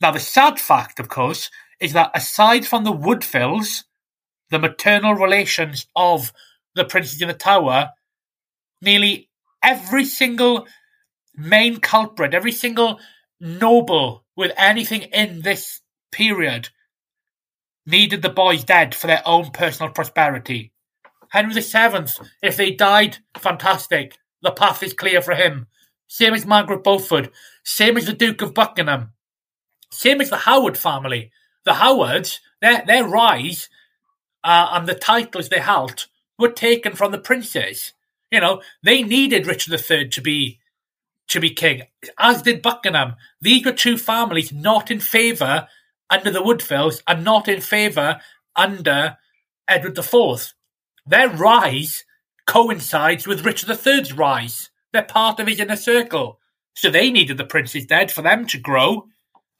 Now, 0.00 0.10
the 0.10 0.20
sad 0.20 0.60
fact, 0.60 1.00
of 1.00 1.08
course, 1.08 1.50
is 1.80 1.92
that 1.92 2.10
aside 2.14 2.66
from 2.66 2.84
the 2.84 2.92
Woodvilles, 2.92 3.84
the 4.50 4.58
maternal 4.58 5.14
relations 5.14 5.86
of 5.96 6.32
the 6.74 6.84
princes 6.84 7.22
in 7.22 7.28
the 7.28 7.34
tower, 7.34 7.90
nearly 8.82 9.30
every 9.62 10.04
single 10.04 10.66
main 11.36 11.78
culprit, 11.78 12.34
every 12.34 12.52
single 12.52 12.98
noble 13.40 14.24
with 14.36 14.52
anything 14.56 15.02
in 15.02 15.42
this 15.42 15.80
period 16.10 16.68
needed 17.86 18.22
the 18.22 18.28
boys 18.28 18.64
dead 18.64 18.94
for 18.94 19.06
their 19.06 19.22
own 19.26 19.50
personal 19.50 19.92
prosperity. 19.92 20.72
Henry 21.30 21.54
VII, 21.54 22.12
if 22.42 22.56
they 22.56 22.72
died, 22.72 23.18
fantastic. 23.38 24.18
The 24.42 24.50
path 24.52 24.82
is 24.82 24.92
clear 24.92 25.22
for 25.22 25.34
him. 25.34 25.66
Same 26.12 26.34
as 26.34 26.44
Margaret 26.44 26.84
Beaufort. 26.84 27.30
Same 27.64 27.96
as 27.96 28.04
the 28.04 28.12
Duke 28.12 28.42
of 28.42 28.52
Buckingham. 28.52 29.12
Same 29.90 30.20
as 30.20 30.28
the 30.28 30.36
Howard 30.36 30.76
family. 30.76 31.32
The 31.64 31.72
Howards, 31.72 32.38
their, 32.60 32.84
their 32.86 33.08
rise 33.08 33.70
uh, 34.44 34.68
and 34.72 34.86
the 34.86 34.94
titles 34.94 35.48
they 35.48 35.60
held 35.60 36.08
were 36.38 36.52
taken 36.52 36.92
from 36.92 37.12
the 37.12 37.18
princes. 37.18 37.94
You 38.30 38.40
know, 38.40 38.60
they 38.82 39.02
needed 39.02 39.46
Richard 39.46 39.72
III 39.90 40.10
to 40.10 40.20
be 40.20 40.58
to 41.28 41.40
be 41.40 41.48
king, 41.48 41.84
as 42.18 42.42
did 42.42 42.60
Buckingham. 42.60 43.14
These 43.40 43.64
were 43.64 43.72
two 43.72 43.96
families 43.96 44.52
not 44.52 44.90
in 44.90 45.00
favour 45.00 45.66
under 46.10 46.30
the 46.30 46.42
Woodvilles 46.42 47.02
and 47.06 47.24
not 47.24 47.48
in 47.48 47.62
favour 47.62 48.20
under 48.54 49.16
Edward 49.66 49.96
IV. 49.96 50.52
Their 51.06 51.30
rise 51.30 52.04
coincides 52.46 53.26
with 53.26 53.46
Richard 53.46 53.70
III's 53.70 54.12
rise. 54.12 54.68
They're 54.92 55.02
part 55.02 55.40
of 55.40 55.46
his 55.46 55.60
inner 55.60 55.76
circle. 55.76 56.38
So 56.74 56.90
they 56.90 57.10
needed 57.10 57.36
the 57.36 57.44
princes 57.44 57.86
dead 57.86 58.10
for 58.10 58.22
them 58.22 58.46
to 58.48 58.58
grow. 58.58 59.08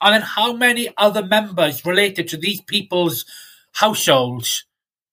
And 0.01 0.14
then 0.14 0.22
how 0.22 0.53
many 0.53 0.89
other 0.97 1.24
members 1.24 1.87
related 1.87 2.28
to 2.28 2.37
these 2.37 2.61
people's 2.61 3.24
households, 3.72 4.64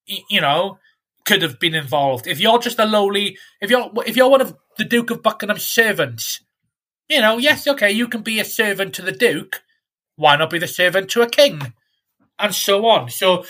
you 0.06 0.42
know, 0.42 0.80
could 1.26 1.42
have 1.42 1.60
been 1.60 1.76
involved? 1.76 2.28
If 2.28 2.40
you're 2.40 2.60
just 2.60 2.80
a 2.80 2.86
lowly, 2.86 3.38
if 3.62 3.70
you're 3.70 3.92
if 4.06 4.18
you're 4.18 4.30
one 4.30 4.42
of 4.42 4.58
the 4.78 4.86
Duke 4.86 5.12
of 5.12 5.22
Buckingham's 5.22 5.66
servants, 5.66 6.42
you 7.08 7.22
know, 7.22 7.38
yes, 7.38 7.68
okay, 7.68 7.92
you 7.92 8.08
can 8.08 8.22
be 8.22 8.40
a 8.40 8.46
servant 8.46 8.96
to 8.96 9.02
the 9.02 9.12
Duke. 9.12 9.62
Why 10.16 10.36
not 10.36 10.50
be 10.50 10.60
the 10.60 10.68
servant 10.68 11.10
to 11.12 11.22
a 11.22 11.30
king? 11.30 11.74
And 12.38 12.56
so 12.56 12.86
on. 12.88 13.10
So 13.10 13.46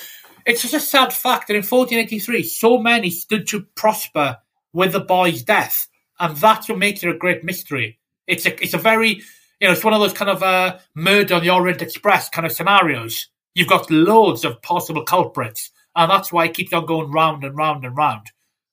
it's 0.46 0.62
just 0.62 0.74
a 0.74 0.80
sad 0.80 1.14
fact 1.14 1.48
that 1.48 1.56
in 1.56 1.64
1483, 1.64 2.44
so 2.44 2.78
many 2.78 3.10
stood 3.10 3.48
to 3.50 3.66
prosper 3.76 4.38
with 4.74 4.94
the 4.94 5.00
boy's 5.00 5.44
death, 5.44 5.88
and 6.20 6.36
that's 6.38 6.70
what 6.70 6.78
makes 6.78 7.04
it 7.04 7.10
a 7.10 7.18
great 7.18 7.44
mystery. 7.44 8.00
It's 8.28 8.46
a 8.46 8.64
it's 8.64 8.74
a 8.74 8.78
very 8.78 9.22
you 9.60 9.68
know 9.68 9.72
it's 9.72 9.84
one 9.84 9.94
of 9.94 10.00
those 10.00 10.14
kind 10.14 10.30
of 10.30 10.44
uh, 10.44 10.78
murder 10.96 11.36
on 11.36 11.44
the 11.44 11.50
Orient 11.50 11.82
Express 11.82 12.30
kind 12.30 12.46
of 12.46 12.52
scenarios. 12.52 13.28
You've 13.56 13.68
got 13.68 13.90
loads 13.90 14.46
of 14.46 14.62
possible 14.62 15.04
culprits, 15.04 15.72
and 15.96 16.10
that's 16.10 16.32
why 16.32 16.46
it 16.46 16.54
keeps 16.54 16.74
on 16.74 16.86
going 16.86 17.12
round 17.12 17.44
and 17.44 17.58
round 17.58 17.86
and 17.86 17.98
round. 17.98 18.28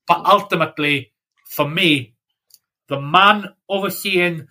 But 0.06 0.24
ultimately, 0.26 1.12
for 1.48 1.68
me, 1.68 2.14
the 2.88 3.00
man 3.00 3.46
overseeing 3.68 4.46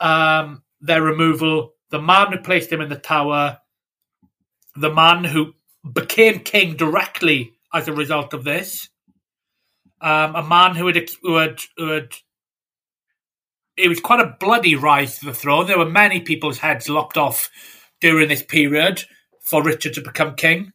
um, 0.00 0.62
their 0.80 1.02
removal, 1.02 1.72
the 1.90 2.00
man 2.00 2.32
who 2.32 2.38
placed 2.38 2.70
him 2.70 2.80
in 2.80 2.88
the 2.88 2.96
tower, 2.96 3.58
the 4.76 4.92
man 4.92 5.24
who 5.24 5.54
became 5.90 6.40
king 6.40 6.76
directly 6.76 7.52
as 7.72 7.88
a 7.88 7.92
result 7.92 8.34
of 8.34 8.44
this, 8.44 8.88
um, 10.04 10.36
a 10.36 10.42
man 10.42 10.74
who 10.74 10.86
had, 10.86 11.08
who 11.22 11.36
had 11.36 11.60
who 11.78 11.88
had 11.88 12.14
it 13.76 13.88
was 13.88 14.00
quite 14.00 14.20
a 14.20 14.36
bloody 14.38 14.76
rise 14.76 15.18
to 15.18 15.26
the 15.26 15.34
throne. 15.34 15.66
There 15.66 15.78
were 15.78 15.84
many 15.84 16.20
people's 16.20 16.58
heads 16.58 16.88
lopped 16.88 17.16
off 17.16 17.50
during 18.00 18.28
this 18.28 18.42
period 18.42 19.02
for 19.40 19.62
Richard 19.62 19.94
to 19.94 20.02
become 20.02 20.36
king. 20.36 20.72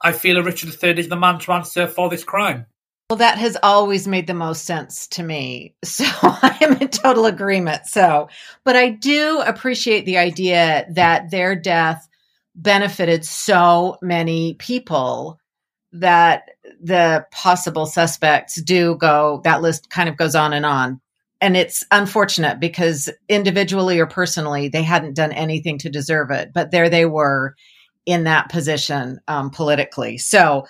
I 0.00 0.12
feel 0.12 0.42
Richard 0.42 0.70
III 0.82 0.98
is 0.98 1.08
the 1.08 1.16
man 1.16 1.38
to 1.40 1.52
answer 1.52 1.86
for 1.86 2.08
this 2.08 2.24
crime. 2.24 2.66
Well, 3.10 3.18
that 3.18 3.38
has 3.38 3.56
always 3.62 4.08
made 4.08 4.26
the 4.26 4.34
most 4.34 4.64
sense 4.64 5.06
to 5.08 5.22
me. 5.22 5.74
So 5.84 6.04
I 6.22 6.56
am 6.62 6.76
in 6.78 6.88
total 6.88 7.26
agreement. 7.26 7.86
So, 7.86 8.28
but 8.64 8.76
I 8.76 8.90
do 8.90 9.40
appreciate 9.40 10.06
the 10.06 10.18
idea 10.18 10.86
that 10.90 11.30
their 11.30 11.54
death 11.54 12.08
benefited 12.54 13.24
so 13.24 13.98
many 14.00 14.54
people 14.54 15.38
that 15.92 16.50
the 16.80 17.26
possible 17.30 17.86
suspects 17.86 18.60
do 18.62 18.96
go, 18.96 19.40
that 19.44 19.62
list 19.62 19.90
kind 19.90 20.08
of 20.08 20.16
goes 20.16 20.34
on 20.34 20.52
and 20.52 20.66
on. 20.66 21.00
And 21.40 21.56
it's 21.56 21.84
unfortunate 21.90 22.60
because 22.60 23.08
individually 23.28 23.98
or 23.98 24.06
personally, 24.06 24.68
they 24.68 24.82
hadn't 24.82 25.14
done 25.14 25.32
anything 25.32 25.78
to 25.78 25.90
deserve 25.90 26.30
it, 26.30 26.52
but 26.52 26.70
there 26.70 26.90
they 26.90 27.06
were 27.06 27.54
in 28.04 28.24
that 28.24 28.50
position 28.50 29.20
um, 29.28 29.50
politically. 29.50 30.18
So, 30.18 30.66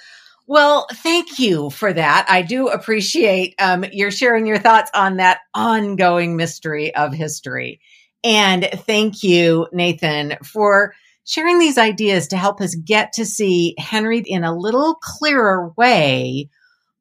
well, 0.46 0.86
thank 0.92 1.38
you 1.38 1.70
for 1.70 1.92
that. 1.92 2.26
I 2.28 2.42
do 2.42 2.68
appreciate 2.68 3.54
um, 3.60 3.84
your 3.92 4.10
sharing 4.10 4.46
your 4.46 4.58
thoughts 4.58 4.90
on 4.94 5.16
that 5.16 5.38
ongoing 5.54 6.36
mystery 6.36 6.94
of 6.94 7.12
history. 7.12 7.80
And 8.22 8.68
thank 8.72 9.22
you, 9.22 9.68
Nathan, 9.72 10.36
for 10.44 10.94
sharing 11.24 11.58
these 11.58 11.78
ideas 11.78 12.28
to 12.28 12.36
help 12.36 12.60
us 12.60 12.74
get 12.74 13.12
to 13.14 13.24
see 13.24 13.74
Henry 13.78 14.22
in 14.24 14.44
a 14.44 14.56
little 14.56 14.94
clearer 14.94 15.72
way 15.76 16.48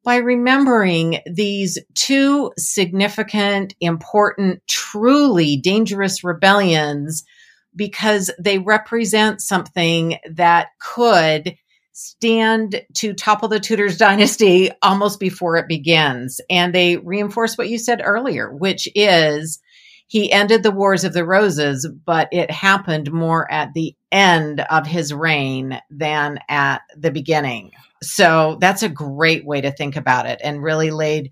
by 0.04 0.16
remembering 0.16 1.20
these 1.26 1.78
two 1.94 2.50
significant, 2.56 3.74
important, 3.80 4.62
truly 4.66 5.56
dangerous 5.56 6.24
rebellions 6.24 7.24
because 7.76 8.30
they 8.38 8.58
represent 8.58 9.40
something 9.40 10.18
that 10.30 10.68
could 10.80 11.54
stand 11.92 12.82
to 12.94 13.12
topple 13.12 13.48
the 13.48 13.60
Tudors 13.60 13.98
dynasty 13.98 14.70
almost 14.82 15.20
before 15.20 15.56
it 15.56 15.68
begins. 15.68 16.40
And 16.48 16.74
they 16.74 16.96
reinforce 16.96 17.58
what 17.58 17.68
you 17.68 17.78
said 17.78 18.00
earlier, 18.02 18.50
which 18.54 18.88
is 18.94 19.60
he 20.06 20.32
ended 20.32 20.62
the 20.62 20.70
Wars 20.70 21.04
of 21.04 21.12
the 21.12 21.24
Roses, 21.24 21.88
but 22.04 22.28
it 22.32 22.50
happened 22.50 23.12
more 23.12 23.50
at 23.52 23.74
the 23.74 23.94
end 24.12 24.60
of 24.60 24.86
his 24.86 25.12
reign 25.14 25.80
than 25.90 26.40
at 26.48 26.82
the 26.96 27.10
beginning. 27.10 27.72
So 28.02 28.58
that's 28.60 28.82
a 28.82 28.88
great 28.88 29.44
way 29.44 29.60
to 29.60 29.72
think 29.72 29.96
about 29.96 30.26
it 30.26 30.40
and 30.42 30.62
really 30.62 30.90
laid 30.90 31.30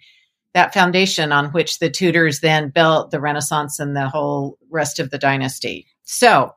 that 0.55 0.75
foundation 0.75 1.33
on 1.33 1.47
which 1.47 1.79
the 1.79 1.91
Tudors 1.91 2.41
then 2.41 2.71
built 2.71 3.11
the 3.11 3.21
Renaissance 3.21 3.79
and 3.79 3.95
the 3.95 4.09
whole 4.09 4.59
rest 4.71 4.99
of 4.99 5.11
the 5.11 5.19
dynasty. 5.19 5.87
So 6.05 6.55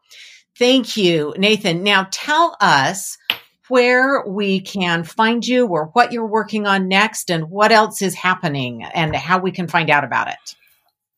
thank 0.58 0.98
you, 0.98 1.34
Nathan. 1.38 1.84
Now 1.84 2.08
tell 2.12 2.56
us 2.62 3.18
where 3.68 4.26
we 4.28 4.60
can 4.60 5.04
find 5.04 5.46
you 5.46 5.68
or 5.68 5.92
what 5.94 6.12
you're 6.12 6.28
working 6.28 6.68
on 6.68 6.88
next 6.88 7.30
and 7.30 7.50
what 7.50 7.72
else 7.72 8.02
is 8.02 8.16
happening 8.16 8.84
and 8.84 9.16
how 9.16 9.40
we 9.40 9.52
can 9.52 9.68
find 9.68 9.90
out 9.90 10.04
about 10.04 10.28
it. 10.28 10.56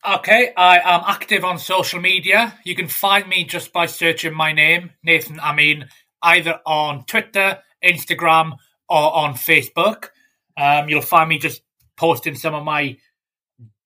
Okay, 0.05 0.51
I 0.57 0.79
am 0.79 1.01
active 1.07 1.45
on 1.45 1.57
social 1.57 2.01
media. 2.01 2.59
You 2.65 2.75
can 2.75 2.89
find 2.89 3.25
me 3.25 3.45
just 3.45 3.71
by 3.71 3.85
searching 3.85 4.33
my 4.33 4.51
name, 4.51 4.91
Nathan 5.01 5.39
Amin, 5.39 5.87
either 6.21 6.59
on 6.65 7.05
Twitter, 7.05 7.59
Instagram, 7.81 8.57
or 8.89 9.15
on 9.15 9.35
Facebook. 9.35 10.09
Um, 10.57 10.89
you'll 10.89 11.01
find 11.01 11.29
me 11.29 11.37
just 11.37 11.61
posting 11.95 12.35
some 12.35 12.53
of 12.53 12.65
my 12.65 12.97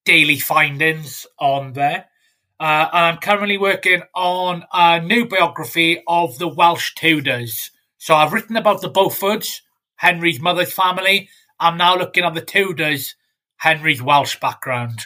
daily 0.06 0.40
findings 0.40 1.28
on 1.40 1.74
there. 1.74 2.06
Uh, 2.60 2.88
I'm 2.92 3.18
currently 3.18 3.60
working 3.60 4.02
on 4.16 4.66
a 4.74 5.00
new 5.00 5.28
biography 5.28 6.02
of 6.08 6.40
the 6.40 6.48
Welsh 6.48 6.96
Tudors. 6.96 7.70
So 8.00 8.16
I've 8.16 8.34
written 8.34 8.56
about 8.56 8.82
the 8.82 8.90
Beauforts, 8.90 9.62
Henry's 9.98 10.42
mother's 10.42 10.74
family. 10.74 11.30
I'm 11.60 11.78
now 11.78 11.96
looking 11.96 12.24
at 12.24 12.34
the 12.34 12.42
Tudors, 12.42 13.14
Henry's 13.58 14.02
Welsh 14.02 14.40
background. 14.40 15.06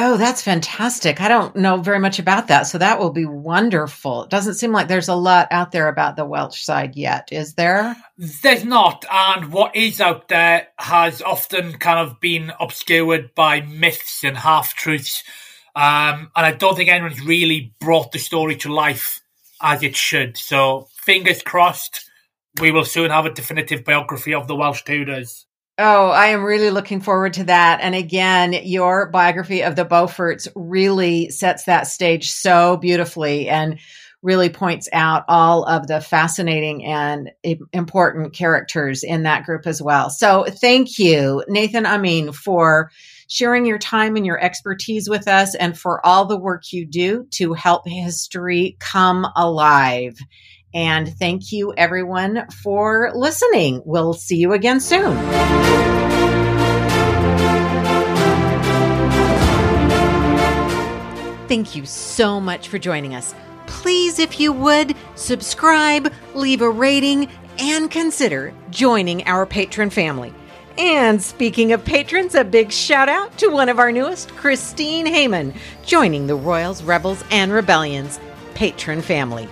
Oh, 0.00 0.16
that's 0.16 0.42
fantastic. 0.42 1.20
I 1.20 1.26
don't 1.26 1.56
know 1.56 1.78
very 1.78 1.98
much 1.98 2.20
about 2.20 2.46
that. 2.46 2.68
So 2.68 2.78
that 2.78 3.00
will 3.00 3.10
be 3.10 3.24
wonderful. 3.24 4.22
It 4.22 4.30
doesn't 4.30 4.54
seem 4.54 4.70
like 4.70 4.86
there's 4.86 5.08
a 5.08 5.16
lot 5.16 5.48
out 5.50 5.72
there 5.72 5.88
about 5.88 6.14
the 6.14 6.24
Welsh 6.24 6.62
side 6.62 6.94
yet, 6.94 7.30
is 7.32 7.54
there? 7.54 7.96
There's 8.16 8.64
not. 8.64 9.04
And 9.10 9.50
what 9.50 9.74
is 9.74 10.00
out 10.00 10.28
there 10.28 10.68
has 10.78 11.20
often 11.20 11.72
kind 11.78 11.98
of 11.98 12.20
been 12.20 12.52
obscured 12.60 13.34
by 13.34 13.62
myths 13.62 14.22
and 14.22 14.36
half 14.36 14.74
truths. 14.74 15.24
Um, 15.74 16.30
and 16.36 16.46
I 16.46 16.52
don't 16.52 16.76
think 16.76 16.90
anyone's 16.90 17.20
really 17.20 17.74
brought 17.80 18.12
the 18.12 18.20
story 18.20 18.54
to 18.58 18.72
life 18.72 19.20
as 19.60 19.82
it 19.82 19.96
should. 19.96 20.36
So 20.36 20.86
fingers 21.04 21.42
crossed, 21.42 22.08
we 22.60 22.70
will 22.70 22.84
soon 22.84 23.10
have 23.10 23.26
a 23.26 23.34
definitive 23.34 23.82
biography 23.84 24.32
of 24.32 24.46
the 24.46 24.54
Welsh 24.54 24.84
Tudors. 24.84 25.47
Oh, 25.80 26.08
I 26.08 26.28
am 26.28 26.42
really 26.42 26.70
looking 26.70 27.00
forward 27.00 27.34
to 27.34 27.44
that. 27.44 27.78
And 27.80 27.94
again, 27.94 28.52
your 28.64 29.10
biography 29.10 29.62
of 29.62 29.76
the 29.76 29.84
Beauforts 29.84 30.48
really 30.56 31.30
sets 31.30 31.64
that 31.64 31.86
stage 31.86 32.32
so 32.32 32.76
beautifully 32.78 33.48
and 33.48 33.78
really 34.20 34.48
points 34.48 34.88
out 34.92 35.24
all 35.28 35.62
of 35.62 35.86
the 35.86 36.00
fascinating 36.00 36.84
and 36.84 37.30
important 37.72 38.32
characters 38.32 39.04
in 39.04 39.22
that 39.22 39.44
group 39.44 39.68
as 39.68 39.80
well. 39.80 40.10
So 40.10 40.46
thank 40.48 40.98
you, 40.98 41.44
Nathan 41.46 41.86
Amin, 41.86 42.32
for 42.32 42.90
sharing 43.28 43.64
your 43.64 43.78
time 43.78 44.16
and 44.16 44.26
your 44.26 44.42
expertise 44.42 45.08
with 45.08 45.28
us 45.28 45.54
and 45.54 45.78
for 45.78 46.04
all 46.04 46.24
the 46.24 46.36
work 46.36 46.72
you 46.72 46.86
do 46.86 47.26
to 47.30 47.52
help 47.52 47.86
history 47.86 48.76
come 48.80 49.28
alive. 49.36 50.18
And 50.74 51.08
thank 51.18 51.50
you, 51.52 51.72
everyone, 51.76 52.46
for 52.62 53.10
listening. 53.14 53.82
We'll 53.84 54.12
see 54.12 54.36
you 54.36 54.52
again 54.52 54.80
soon. 54.80 55.16
Thank 61.48 61.74
you 61.74 61.86
so 61.86 62.40
much 62.40 62.68
for 62.68 62.78
joining 62.78 63.14
us. 63.14 63.34
Please, 63.66 64.18
if 64.18 64.38
you 64.38 64.52
would, 64.52 64.94
subscribe, 65.14 66.12
leave 66.34 66.60
a 66.60 66.70
rating, 66.70 67.30
and 67.58 67.90
consider 67.90 68.52
joining 68.70 69.26
our 69.26 69.46
patron 69.46 69.90
family. 69.90 70.32
And 70.76 71.20
speaking 71.20 71.72
of 71.72 71.84
patrons, 71.84 72.34
a 72.34 72.44
big 72.44 72.70
shout 72.70 73.08
out 73.08 73.36
to 73.38 73.48
one 73.48 73.68
of 73.68 73.78
our 73.78 73.90
newest, 73.90 74.36
Christine 74.36 75.06
Heyman, 75.06 75.56
joining 75.84 76.26
the 76.26 76.36
Royals, 76.36 76.82
Rebels, 76.82 77.24
and 77.30 77.50
Rebellions 77.52 78.20
patron 78.54 79.02
family. 79.02 79.48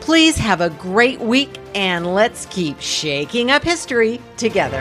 Please 0.00 0.36
have 0.38 0.60
a 0.60 0.70
great 0.70 1.20
week 1.20 1.58
and 1.74 2.14
let's 2.14 2.46
keep 2.46 2.80
shaking 2.80 3.50
up 3.50 3.62
history 3.62 4.20
together. 4.36 4.80